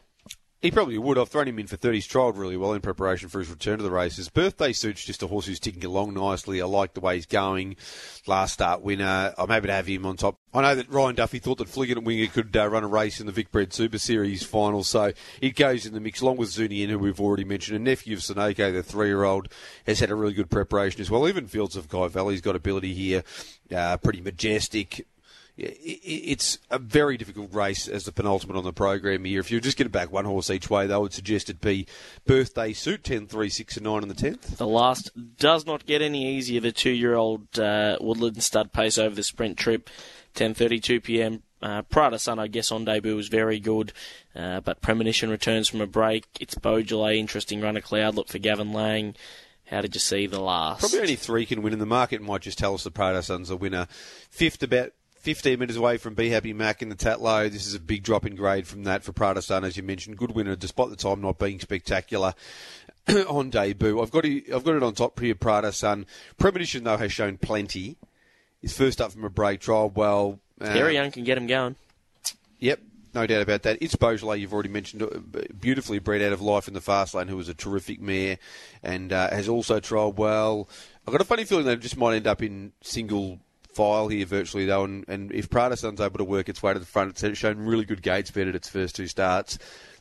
He 0.64 0.70
probably 0.70 0.96
would. 0.96 1.18
I've 1.18 1.28
thrown 1.28 1.46
him 1.46 1.58
in 1.58 1.66
for 1.66 1.76
30. 1.76 1.98
He's 1.98 2.08
trialled 2.08 2.38
really 2.38 2.56
well 2.56 2.72
in 2.72 2.80
preparation 2.80 3.28
for 3.28 3.38
his 3.38 3.50
return 3.50 3.76
to 3.76 3.82
the 3.82 3.90
races. 3.90 4.30
Birthday 4.30 4.72
suits 4.72 5.04
just 5.04 5.22
a 5.22 5.26
horse 5.26 5.44
who's 5.44 5.60
ticking 5.60 5.84
along 5.84 6.14
nicely. 6.14 6.62
I 6.62 6.64
like 6.64 6.94
the 6.94 7.00
way 7.00 7.16
he's 7.16 7.26
going. 7.26 7.76
Last 8.26 8.54
start 8.54 8.80
winner. 8.80 9.34
I'm 9.36 9.50
happy 9.50 9.66
to 9.66 9.74
have 9.74 9.86
him 9.86 10.06
on 10.06 10.16
top. 10.16 10.38
I 10.54 10.62
know 10.62 10.74
that 10.74 10.88
Ryan 10.88 11.16
Duffy 11.16 11.38
thought 11.38 11.58
that 11.58 11.68
Fliggin 11.68 11.98
and 11.98 12.06
Winger 12.06 12.28
could 12.28 12.56
uh, 12.56 12.66
run 12.66 12.82
a 12.82 12.88
race 12.88 13.20
in 13.20 13.26
the 13.26 13.32
Vicbred 13.32 13.74
Super 13.74 13.98
Series 13.98 14.42
final, 14.42 14.82
so 14.82 15.12
it 15.42 15.54
goes 15.54 15.84
in 15.84 15.92
the 15.92 16.00
mix 16.00 16.22
along 16.22 16.38
with 16.38 16.48
Zunian, 16.48 16.88
who 16.88 16.98
we've 16.98 17.20
already 17.20 17.44
mentioned, 17.44 17.76
a 17.76 17.78
nephew 17.78 18.16
of 18.16 18.20
Sonoko, 18.20 18.72
the 18.72 18.82
three-year-old, 18.82 19.48
has 19.86 20.00
had 20.00 20.10
a 20.10 20.14
really 20.14 20.32
good 20.32 20.48
preparation 20.48 21.02
as 21.02 21.10
well. 21.10 21.28
Even 21.28 21.46
Fields 21.46 21.76
of 21.76 21.90
Guy 21.90 22.08
Valley's 22.08 22.40
got 22.40 22.56
ability 22.56 22.94
here, 22.94 23.22
uh, 23.70 23.98
pretty 23.98 24.22
majestic 24.22 25.06
it's 25.56 26.58
a 26.70 26.78
very 26.78 27.16
difficult 27.16 27.54
race 27.54 27.86
as 27.86 28.04
the 28.04 28.12
penultimate 28.12 28.56
on 28.56 28.64
the 28.64 28.72
program 28.72 29.24
here. 29.24 29.38
If 29.38 29.50
you're 29.50 29.60
just 29.60 29.78
going 29.78 29.86
to 29.86 29.90
back 29.90 30.10
one 30.10 30.24
horse 30.24 30.50
each 30.50 30.68
way, 30.68 30.86
they 30.86 30.96
would 30.96 31.12
suggest 31.12 31.48
it 31.48 31.60
be 31.60 31.86
Birthday 32.26 32.72
Suit, 32.72 33.04
10, 33.04 33.28
3, 33.28 33.48
6, 33.48 33.76
and 33.76 33.84
9 33.84 34.02
on 34.02 34.08
the 34.08 34.14
10th. 34.14 34.56
The 34.56 34.66
last 34.66 35.10
does 35.36 35.64
not 35.64 35.86
get 35.86 36.02
any 36.02 36.36
easier. 36.36 36.60
The 36.60 36.72
two-year-old 36.72 37.58
uh, 37.58 37.98
Woodland 38.00 38.42
stud 38.42 38.72
pace 38.72 38.98
over 38.98 39.14
the 39.14 39.22
sprint 39.22 39.56
trip, 39.56 39.88
10.32 40.34 41.02
p.m. 41.02 41.42
Uh, 41.62 41.82
Prada 41.82 42.18
Sun, 42.18 42.40
I 42.40 42.48
guess, 42.48 42.72
on 42.72 42.84
debut 42.84 43.14
was 43.14 43.28
very 43.28 43.60
good, 43.60 43.92
uh, 44.34 44.60
but 44.60 44.82
Premonition 44.82 45.30
returns 45.30 45.68
from 45.68 45.80
a 45.80 45.86
break. 45.86 46.26
It's 46.40 46.56
Beaujolais, 46.56 47.18
interesting 47.18 47.60
runner 47.60 47.80
cloud. 47.80 48.16
Look 48.16 48.28
for 48.28 48.38
Gavin 48.38 48.72
Lang. 48.72 49.14
How 49.66 49.80
did 49.80 49.94
you 49.94 50.00
see 50.00 50.26
the 50.26 50.40
last? 50.40 50.80
Probably 50.80 51.00
only 51.00 51.16
three 51.16 51.46
can 51.46 51.62
win, 51.62 51.72
and 51.72 51.80
the 51.80 51.86
market 51.86 52.20
might 52.20 52.42
just 52.42 52.58
tell 52.58 52.74
us 52.74 52.84
the 52.84 52.90
Prada 52.90 53.22
Sun's 53.22 53.48
a 53.48 53.56
winner. 53.56 53.86
Fifth, 54.28 54.62
about 54.62 54.92
15 55.24 55.58
metres 55.58 55.76
away 55.78 55.96
from 55.96 56.12
Be 56.12 56.28
Happy 56.28 56.52
Mac 56.52 56.82
in 56.82 56.90
the 56.90 56.94
Tatlow. 56.94 57.50
This 57.50 57.66
is 57.66 57.72
a 57.72 57.80
big 57.80 58.02
drop 58.02 58.26
in 58.26 58.36
grade 58.36 58.66
from 58.66 58.84
that 58.84 59.02
for 59.02 59.14
Prada 59.14 59.40
Sun, 59.40 59.64
as 59.64 59.74
you 59.74 59.82
mentioned. 59.82 60.18
Good 60.18 60.32
winner, 60.32 60.54
despite 60.54 60.90
the 60.90 60.96
time 60.96 61.22
not 61.22 61.38
being 61.38 61.58
spectacular. 61.58 62.34
on 63.26 63.48
debut, 63.48 64.02
I've 64.02 64.10
got 64.10 64.26
it. 64.26 64.52
I've 64.52 64.64
got 64.64 64.74
it 64.74 64.82
on 64.82 64.92
top 64.92 65.18
here. 65.18 65.34
Prada 65.34 65.72
Sun 65.72 66.04
premonition 66.36 66.84
though 66.84 66.98
has 66.98 67.10
shown 67.10 67.38
plenty. 67.38 67.96
His 68.60 68.76
first 68.76 69.00
up 69.00 69.12
from 69.12 69.24
a 69.24 69.30
break 69.30 69.60
trial. 69.60 69.88
Well, 69.88 70.40
uh, 70.60 70.74
Young 70.74 71.10
can 71.10 71.24
get 71.24 71.38
him 71.38 71.46
going. 71.46 71.76
Yep, 72.58 72.80
no 73.14 73.26
doubt 73.26 73.40
about 73.40 73.62
that. 73.62 73.78
It's 73.80 73.96
Beaujolais, 73.96 74.40
you've 74.40 74.52
already 74.52 74.68
mentioned, 74.68 75.04
uh, 75.04 75.08
beautifully 75.58 76.00
bred 76.00 76.20
out 76.20 76.34
of 76.34 76.42
life 76.42 76.68
in 76.68 76.74
the 76.74 76.82
fast 76.82 77.14
lane, 77.14 77.28
who 77.28 77.36
was 77.38 77.48
a 77.48 77.54
terrific 77.54 77.98
mare 77.98 78.38
and 78.82 79.10
uh, 79.10 79.30
has 79.30 79.48
also 79.48 79.80
trialled 79.80 80.16
well. 80.16 80.68
I've 81.06 81.12
got 81.12 81.22
a 81.22 81.24
funny 81.24 81.44
feeling 81.44 81.64
they 81.64 81.76
just 81.76 81.96
might 81.96 82.16
end 82.16 82.26
up 82.26 82.42
in 82.42 82.72
single 82.82 83.40
file 83.74 84.08
here 84.08 84.26
virtually 84.26 84.66
though, 84.66 84.84
and, 84.84 85.04
and 85.08 85.32
if 85.32 85.50
Prada 85.50 85.76
Sun's 85.76 86.00
able 86.00 86.18
to 86.18 86.24
work 86.24 86.48
its 86.48 86.62
way 86.62 86.72
to 86.72 86.78
the 86.78 86.86
front, 86.86 87.22
it's 87.22 87.38
shown 87.38 87.58
really 87.58 87.84
good 87.84 88.02
gate 88.02 88.26
speed 88.26 88.48
at 88.48 88.54
its 88.54 88.68
first 88.68 88.96
two 88.96 89.06
starts. 89.06 89.58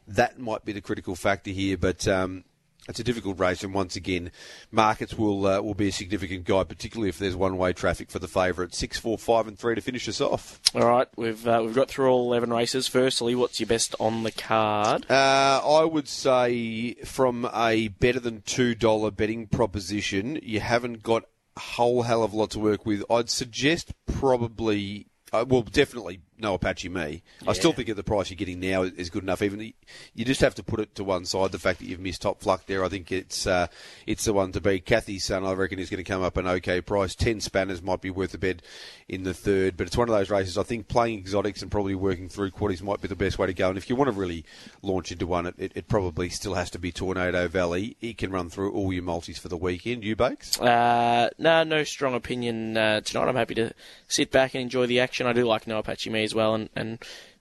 That 0.07 0.39
might 0.39 0.65
be 0.65 0.73
the 0.73 0.81
critical 0.81 1.15
factor 1.15 1.51
here, 1.51 1.77
but 1.77 2.07
um, 2.07 2.43
it's 2.89 2.99
a 2.99 3.03
difficult 3.03 3.39
race, 3.39 3.63
and 3.63 3.73
once 3.73 3.95
again, 3.95 4.29
markets 4.69 5.13
will 5.13 5.47
uh, 5.47 5.61
will 5.61 5.73
be 5.73 5.87
a 5.87 5.91
significant 5.91 6.43
guide, 6.43 6.67
particularly 6.67 7.07
if 7.07 7.17
there's 7.17 7.35
one 7.35 7.57
way 7.57 7.71
traffic 7.71 8.11
for 8.11 8.19
the 8.19 8.27
favourite. 8.27 8.75
Six, 8.75 8.99
four, 8.99 9.17
five, 9.17 9.47
and 9.47 9.57
three 9.57 9.75
to 9.75 9.79
finish 9.79 10.09
us 10.09 10.19
off. 10.19 10.59
All 10.75 10.85
right, 10.85 11.07
we've 11.15 11.47
uh, 11.47 11.61
we've 11.63 11.73
got 11.75 11.87
through 11.87 12.09
all 12.09 12.33
eleven 12.33 12.51
races. 12.51 12.89
Firstly, 12.89 13.35
what's 13.35 13.61
your 13.61 13.67
best 13.67 13.95
on 14.01 14.23
the 14.23 14.31
card? 14.31 15.09
Uh, 15.09 15.61
I 15.65 15.85
would 15.85 16.09
say 16.09 16.95
from 17.05 17.49
a 17.53 17.87
better 17.87 18.19
than 18.19 18.41
two 18.41 18.75
dollar 18.75 19.11
betting 19.11 19.47
proposition, 19.47 20.37
you 20.43 20.59
haven't 20.59 21.03
got 21.03 21.23
whole 21.57 22.03
hell 22.03 22.23
of 22.23 22.33
a 22.33 22.35
lot 22.35 22.51
to 22.51 22.59
work 22.59 22.85
with. 22.85 23.03
I'd 23.09 23.29
suggest 23.29 23.93
probably, 24.05 25.07
uh, 25.31 25.45
well, 25.47 25.61
definitely 25.61 26.21
no 26.37 26.53
Apache 26.55 26.89
me. 26.89 27.23
Yeah. 27.41 27.49
I 27.49 27.53
still 27.53 27.73
think 27.73 27.89
at 27.89 27.95
the 27.95 28.03
price 28.03 28.29
you're 28.29 28.37
getting 28.37 28.59
now 28.59 28.83
is 28.83 29.09
good 29.09 29.23
enough. 29.23 29.41
Even 29.41 29.73
you 30.13 30.25
just 30.25 30.41
have 30.41 30.55
to 30.55 30.63
put 30.63 30.79
it 30.79 30.95
to 30.95 31.03
one 31.03 31.25
side. 31.25 31.51
The 31.51 31.59
fact 31.59 31.79
that 31.79 31.85
you've 31.85 31.99
missed 31.99 32.21
Top 32.21 32.41
Fluck 32.41 32.65
there, 32.65 32.83
I 32.83 32.89
think 32.89 33.11
it's 33.11 33.47
uh, 33.47 33.67
it's 34.07 34.25
the 34.25 34.33
one 34.33 34.51
to 34.53 34.61
be. 34.61 34.79
Kathy 34.79 35.19
Sun, 35.19 35.45
I 35.45 35.53
reckon, 35.53 35.79
is 35.79 35.89
going 35.89 36.03
to 36.03 36.09
come 36.09 36.23
up 36.23 36.37
an 36.37 36.47
okay 36.47 36.81
price. 36.81 37.15
Ten 37.15 37.39
spanners 37.39 37.81
might 37.81 38.01
be 38.01 38.09
worth 38.09 38.33
a 38.33 38.37
bed 38.37 38.61
in 39.07 39.23
the 39.23 39.33
third, 39.33 39.77
but 39.77 39.87
it's 39.87 39.97
one 39.97 40.09
of 40.09 40.15
those 40.15 40.29
races. 40.29 40.57
I 40.57 40.63
think 40.63 40.87
playing 40.87 41.19
exotics 41.19 41.61
and 41.61 41.71
probably 41.71 41.95
working 41.95 42.29
through 42.29 42.51
quarters 42.51 42.81
might 42.81 43.01
be 43.01 43.07
the 43.07 43.15
best 43.15 43.37
way 43.37 43.47
to 43.47 43.53
go. 43.53 43.69
And 43.69 43.77
if 43.77 43.89
you 43.89 43.95
want 43.95 44.09
to 44.09 44.19
really 44.19 44.45
launch 44.81 45.11
into 45.11 45.27
one, 45.27 45.45
it, 45.45 45.55
it, 45.57 45.71
it 45.75 45.87
probably 45.87 46.29
still 46.29 46.55
has 46.55 46.69
to 46.71 46.79
be 46.79 46.91
Tornado 46.91 47.47
Valley. 47.47 47.95
It 48.01 48.17
can 48.17 48.31
run 48.31 48.49
through 48.49 48.71
all 48.71 48.91
your 48.91 49.03
multis 49.03 49.37
for 49.37 49.49
the 49.49 49.57
weekend. 49.57 50.03
You 50.03 50.15
bakes? 50.15 50.59
Uh, 50.59 51.29
no, 51.37 51.63
no 51.63 51.83
strong 51.83 52.15
opinion 52.15 52.77
uh, 52.77 53.01
tonight. 53.01 53.27
I'm 53.27 53.35
happy 53.35 53.55
to 53.55 53.73
sit 54.07 54.31
back 54.31 54.55
and 54.55 54.61
enjoy 54.61 54.87
the 54.87 54.99
action. 54.99 55.27
I 55.27 55.33
do 55.33 55.45
like 55.45 55.67
No 55.67 55.77
Apache 55.77 56.09
Me 56.09 56.22
as 56.23 56.35
well, 56.35 56.55
and, 56.55 56.69
and 56.75 56.99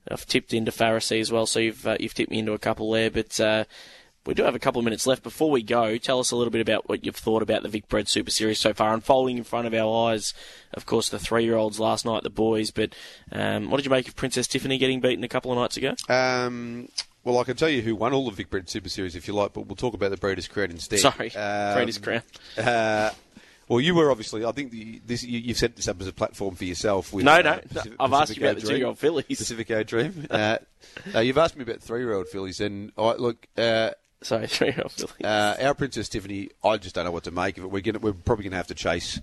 I've 0.09 0.25
tipped 0.25 0.53
into 0.53 0.71
Pharisee 0.71 1.21
as 1.21 1.31
well, 1.31 1.45
so 1.45 1.59
you've 1.59 1.87
uh, 1.87 1.97
you've 1.99 2.13
tipped 2.13 2.31
me 2.31 2.39
into 2.39 2.53
a 2.53 2.59
couple 2.59 2.91
there. 2.91 3.09
But 3.09 3.39
uh, 3.39 3.65
we 4.25 4.33
do 4.33 4.43
have 4.43 4.55
a 4.55 4.59
couple 4.59 4.79
of 4.79 4.85
minutes 4.85 5.05
left. 5.05 5.23
Before 5.23 5.51
we 5.51 5.63
go, 5.63 5.97
tell 5.97 6.19
us 6.19 6.31
a 6.31 6.35
little 6.35 6.51
bit 6.51 6.61
about 6.61 6.87
what 6.87 7.05
you've 7.05 7.15
thought 7.15 7.41
about 7.41 7.63
the 7.63 7.69
Vic 7.69 7.87
Bred 7.87 8.07
Super 8.07 8.31
Series 8.31 8.59
so 8.59 8.73
far, 8.73 8.93
unfolding 8.93 9.37
in 9.37 9.43
front 9.43 9.67
of 9.67 9.73
our 9.73 10.09
eyes. 10.09 10.33
Of 10.73 10.85
course, 10.85 11.09
the 11.09 11.19
three-year-olds 11.19 11.79
last 11.79 12.05
night, 12.05 12.23
the 12.23 12.29
boys. 12.29 12.71
But 12.71 12.95
um, 13.31 13.69
what 13.69 13.77
did 13.77 13.85
you 13.85 13.91
make 13.91 14.07
of 14.07 14.15
Princess 14.15 14.47
Tiffany 14.47 14.77
getting 14.77 15.01
beaten 15.01 15.23
a 15.23 15.29
couple 15.29 15.51
of 15.51 15.57
nights 15.57 15.77
ago? 15.77 15.95
Um, 16.07 16.87
well, 17.23 17.37
I 17.37 17.43
can 17.43 17.55
tell 17.55 17.69
you 17.69 17.81
who 17.81 17.95
won 17.95 18.13
all 18.13 18.25
the 18.25 18.35
Vic 18.35 18.49
Bred 18.49 18.69
Super 18.69 18.89
Series 18.89 19.15
if 19.15 19.27
you 19.27 19.33
like, 19.33 19.53
but 19.53 19.67
we'll 19.67 19.75
talk 19.75 19.93
about 19.93 20.11
the 20.11 20.17
Breeders' 20.17 20.47
Crown 20.47 20.71
instead. 20.71 20.99
Sorry, 20.99 21.33
um, 21.35 21.75
Breeders' 21.75 21.97
Crown. 21.97 22.23
Uh, 22.57 23.11
well, 23.67 23.79
you 23.79 23.95
were 23.95 24.11
obviously. 24.11 24.45
I 24.45 24.51
think 24.51 24.71
the, 24.71 25.01
this 25.05 25.23
you, 25.23 25.47
have 25.47 25.57
set 25.57 25.75
this 25.75 25.87
up 25.87 25.99
as 26.01 26.07
a 26.07 26.13
platform 26.13 26.55
for 26.55 26.65
yourself. 26.65 27.13
With, 27.13 27.25
no, 27.25 27.41
no, 27.41 27.51
uh, 27.51 27.59
Pacific, 27.61 27.95
I've 27.99 28.13
asked 28.13 28.37
you 28.37 28.43
about 28.45 28.61
the 28.61 28.67
two-year-old 28.67 28.99
fillies. 28.99 29.25
Pacifico 29.25 29.83
Dream. 29.83 30.27
uh, 30.29 30.57
uh, 31.15 31.19
you've 31.19 31.37
asked 31.37 31.55
me 31.55 31.63
about 31.63 31.81
three-year-old 31.81 32.27
fillies, 32.27 32.59
and 32.59 32.91
I 32.97 33.13
look. 33.13 33.47
Uh, 33.57 33.91
Sorry, 34.21 34.47
three-year-old 34.47 34.91
fillies. 34.91 35.23
Uh, 35.23 35.57
our 35.61 35.73
Princess 35.73 36.09
Tiffany. 36.09 36.49
I 36.63 36.77
just 36.77 36.95
don't 36.95 37.05
know 37.05 37.11
what 37.11 37.23
to 37.23 37.31
make 37.31 37.57
of 37.57 37.63
it. 37.63 37.71
We're 37.71 37.81
gonna, 37.81 37.99
we're 37.99 38.13
probably 38.13 38.43
going 38.43 38.51
to 38.51 38.57
have 38.57 38.67
to 38.67 38.75
chase 38.75 39.19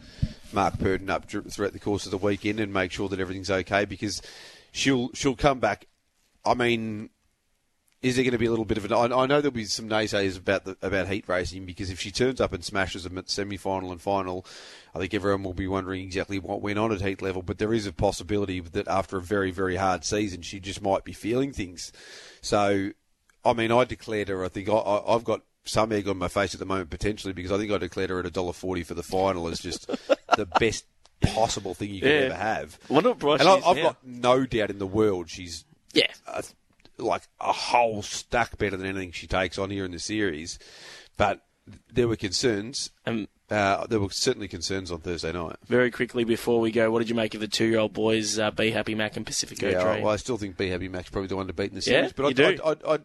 Mark 0.52 0.78
Purdon 0.78 1.10
up 1.10 1.26
throughout 1.28 1.72
the 1.72 1.78
course 1.78 2.06
of 2.06 2.10
the 2.10 2.18
weekend 2.18 2.60
and 2.60 2.72
make 2.72 2.92
sure 2.92 3.08
that 3.08 3.20
everything's 3.20 3.50
okay 3.50 3.84
because 3.84 4.22
she'll 4.72 5.10
she'll 5.12 5.36
come 5.36 5.60
back. 5.60 5.86
I 6.44 6.54
mean, 6.54 7.10
is 8.02 8.16
there 8.16 8.24
going 8.24 8.32
to 8.32 8.38
be 8.38 8.46
a 8.46 8.50
little 8.50 8.64
bit 8.64 8.78
of 8.78 8.84
an? 8.86 8.92
I, 8.92 9.04
I 9.04 9.26
know 9.26 9.40
there'll 9.40 9.50
be 9.50 9.66
some 9.66 9.88
naysayers 9.88 10.38
about 10.38 10.64
the, 10.64 10.76
about 10.80 11.08
heat 11.08 11.28
racing 11.28 11.66
because 11.66 11.90
if 11.90 12.00
she 12.00 12.10
turns 12.10 12.40
up 12.40 12.52
and 12.52 12.64
smashes 12.64 13.04
them 13.04 13.18
at 13.18 13.28
semi 13.28 13.58
final 13.58 13.92
and 13.92 14.00
final, 14.00 14.46
I 14.94 14.98
think 14.98 15.12
everyone 15.12 15.42
will 15.42 15.52
be 15.52 15.68
wondering 15.68 16.02
exactly 16.02 16.38
what 16.38 16.62
went 16.62 16.78
on 16.78 16.92
at 16.92 17.02
heat 17.02 17.20
level. 17.20 17.42
But 17.42 17.58
there 17.58 17.74
is 17.74 17.86
a 17.86 17.92
possibility 17.92 18.60
that 18.60 18.88
after 18.88 19.18
a 19.18 19.22
very 19.22 19.50
very 19.50 19.76
hard 19.76 20.04
season, 20.04 20.40
she 20.42 20.60
just 20.60 20.80
might 20.80 21.04
be 21.04 21.12
feeling 21.12 21.52
things. 21.52 21.92
So, 22.40 22.90
I 23.44 23.52
mean, 23.52 23.70
I 23.70 23.84
declared 23.84 24.28
her. 24.28 24.44
I 24.44 24.48
think 24.48 24.70
I, 24.70 24.74
I, 24.74 25.14
I've 25.14 25.24
got 25.24 25.42
some 25.64 25.92
egg 25.92 26.08
on 26.08 26.16
my 26.16 26.28
face 26.28 26.54
at 26.54 26.60
the 26.60 26.66
moment 26.66 26.88
potentially 26.88 27.34
because 27.34 27.52
I 27.52 27.58
think 27.58 27.70
I 27.70 27.76
declared 27.76 28.08
her 28.08 28.20
at 28.20 28.26
a 28.26 28.30
dollar 28.30 28.54
forty 28.54 28.82
for 28.82 28.94
the 28.94 29.02
final 29.02 29.46
as 29.48 29.60
just 29.60 29.86
the 30.36 30.46
best 30.58 30.86
possible 31.20 31.74
thing 31.74 31.90
you 31.90 32.00
could 32.00 32.10
yeah. 32.10 32.26
ever 32.26 32.34
have. 32.34 32.78
What 32.88 33.04
a 33.04 33.10
and 33.10 33.42
I, 33.42 33.58
have 33.58 33.76
got 33.76 33.96
no 34.02 34.46
doubt 34.46 34.70
in 34.70 34.78
the 34.78 34.86
world 34.86 35.28
she's 35.28 35.66
Yeah. 35.92 36.06
uh, 36.26 36.40
like 37.02 37.22
a 37.40 37.52
whole 37.52 38.02
stack 38.02 38.58
better 38.58 38.76
than 38.76 38.86
anything 38.86 39.12
she 39.12 39.26
takes 39.26 39.58
on 39.58 39.70
here 39.70 39.84
in 39.84 39.90
the 39.92 39.98
series. 39.98 40.58
But 41.16 41.42
there 41.92 42.08
were 42.08 42.16
concerns. 42.16 42.90
Um, 43.06 43.28
Uh, 43.50 43.84
there 43.88 43.98
were 43.98 44.08
certainly 44.10 44.46
concerns 44.46 44.92
on 44.92 45.00
Thursday 45.00 45.32
night. 45.32 45.56
very 45.66 45.90
quickly 45.90 46.22
before 46.22 46.60
we 46.60 46.70
go, 46.70 46.88
what 46.90 47.00
did 47.00 47.08
you 47.08 47.16
make 47.16 47.34
of 47.34 47.40
the 47.40 47.48
two-year-old 47.48 47.92
boys, 47.92 48.38
uh, 48.38 48.50
Be 48.52 48.70
Happy 48.70 48.94
Mac 48.94 49.16
and 49.16 49.26
Pacifico 49.26 49.68
Yeah, 49.68 49.82
Dream? 49.82 50.04
well, 50.04 50.12
I 50.12 50.16
still 50.16 50.36
think 50.38 50.56
Be 50.56 50.68
Happy 50.70 50.88
Mac's 50.88 51.10
probably 51.10 51.26
the 51.26 51.36
one 51.36 51.48
to 51.48 51.52
beat 51.52 51.70
in 51.72 51.78
the 51.78 51.90
Yeah, 51.90 52.06
series. 52.08 52.12
but 52.12 52.22
you 52.38 52.46
I, 52.46 52.54
do. 52.54 52.62
I, 52.64 52.70
I, 52.70 52.94
I, 52.94 52.98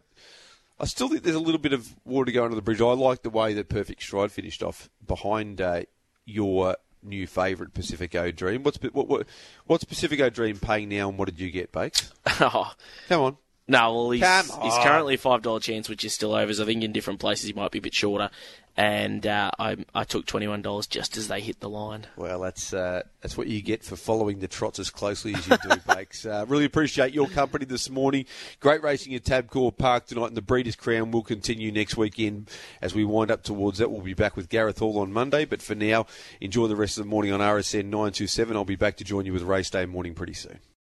I 0.82 0.86
still 0.86 1.08
think 1.10 1.24
there's 1.24 1.36
a 1.36 1.40
little 1.40 1.60
bit 1.60 1.74
of 1.74 1.96
water 2.06 2.26
to 2.26 2.32
go 2.32 2.44
under 2.44 2.56
the 2.56 2.62
bridge. 2.62 2.80
I 2.80 2.86
like 2.94 3.24
the 3.24 3.30
way 3.32 3.54
that 3.56 3.70
Perfect 3.70 4.04
Stride 4.04 4.32
finished 4.32 4.62
off 4.62 4.88
behind 5.06 5.62
uh, 5.62 5.82
your 6.26 6.76
new 7.02 7.26
favourite 7.28 7.74
Pacifico 7.74 8.30
Dream. 8.32 8.62
What's 8.64 8.78
what, 8.92 9.08
what, 9.08 9.26
what's 9.66 9.84
Pacifico 9.84 10.30
Dream 10.30 10.58
paying 10.60 10.90
now, 10.90 11.10
and 11.10 11.18
what 11.18 11.26
did 11.28 11.40
you 11.40 11.50
get, 11.50 11.72
Bakes? 11.72 12.12
oh, 12.40 12.72
Come 13.10 13.22
on. 13.22 13.38
No, 13.68 13.94
well, 13.94 14.12
he's, 14.12 14.22
Come 14.22 14.46
he's 14.62 14.74
on. 14.74 14.84
currently 14.84 15.16
a 15.16 15.18
$5 15.18 15.62
chance, 15.62 15.90
which 15.90 16.06
is 16.06 16.14
still 16.14 16.36
overs. 16.36 16.60
I 16.60 16.66
think 16.66 16.84
in 16.84 16.92
different 16.92 17.20
places 17.20 17.48
he 17.48 17.54
might 17.54 17.72
be 17.72 17.80
a 17.80 17.82
bit 17.82 17.96
shorter. 17.96 18.30
And 18.78 19.26
uh, 19.26 19.52
I, 19.58 19.78
I 19.96 20.04
took 20.04 20.26
$21 20.26 20.90
just 20.90 21.16
as 21.16 21.30
they 21.30 21.40
hit 21.40 21.62
the 21.62 21.70
line. 21.70 22.08
Well, 22.18 22.42
that's 22.42 22.74
uh, 22.74 23.04
that's 23.22 23.38
what 23.38 23.48
you 23.48 23.62
get 23.62 23.86
for 23.86 23.96
following 23.96 24.40
the 24.40 24.50
trots 24.50 24.80
as 24.80 24.90
closely 24.90 25.34
as 25.34 25.48
you 25.48 25.56
do, 25.64 25.78
Bakes. 25.88 26.26
Uh, 26.26 26.44
really 26.50 26.66
appreciate 26.66 27.14
your 27.14 27.30
company 27.30 27.64
this 27.64 27.90
morning. 27.90 28.26
Great 28.60 28.84
racing 28.84 29.16
at 29.16 29.24
Tabcorp 29.24 29.78
Park 29.78 30.08
tonight, 30.08 30.28
and 30.28 30.36
the 30.36 30.42
Breeders' 30.42 30.76
Crown 30.76 31.12
will 31.12 31.24
continue 31.24 31.72
next 31.72 31.96
weekend 31.96 32.50
as 32.82 32.94
we 32.94 33.06
wind 33.06 33.32
up 33.32 33.44
towards 33.44 33.78
that. 33.78 33.90
We'll 33.90 34.02
be 34.02 34.14
back 34.14 34.36
with 34.36 34.50
Gareth 34.50 34.80
Hall 34.80 35.00
on 35.00 35.14
Monday, 35.14 35.46
but 35.46 35.62
for 35.62 35.74
now, 35.74 36.06
enjoy 36.42 36.68
the 36.68 36.76
rest 36.76 36.98
of 36.98 37.06
the 37.06 37.10
morning 37.10 37.32
on 37.32 37.40
RSN 37.40 37.86
927. 37.86 38.58
I'll 38.58 38.66
be 38.66 38.76
back 38.76 38.98
to 38.98 39.06
join 39.06 39.26
you 39.26 39.32
with 39.32 39.44
Race 39.44 39.70
Day 39.70 39.86
morning 39.86 40.16
pretty 40.16 40.34
soon. 40.34 40.60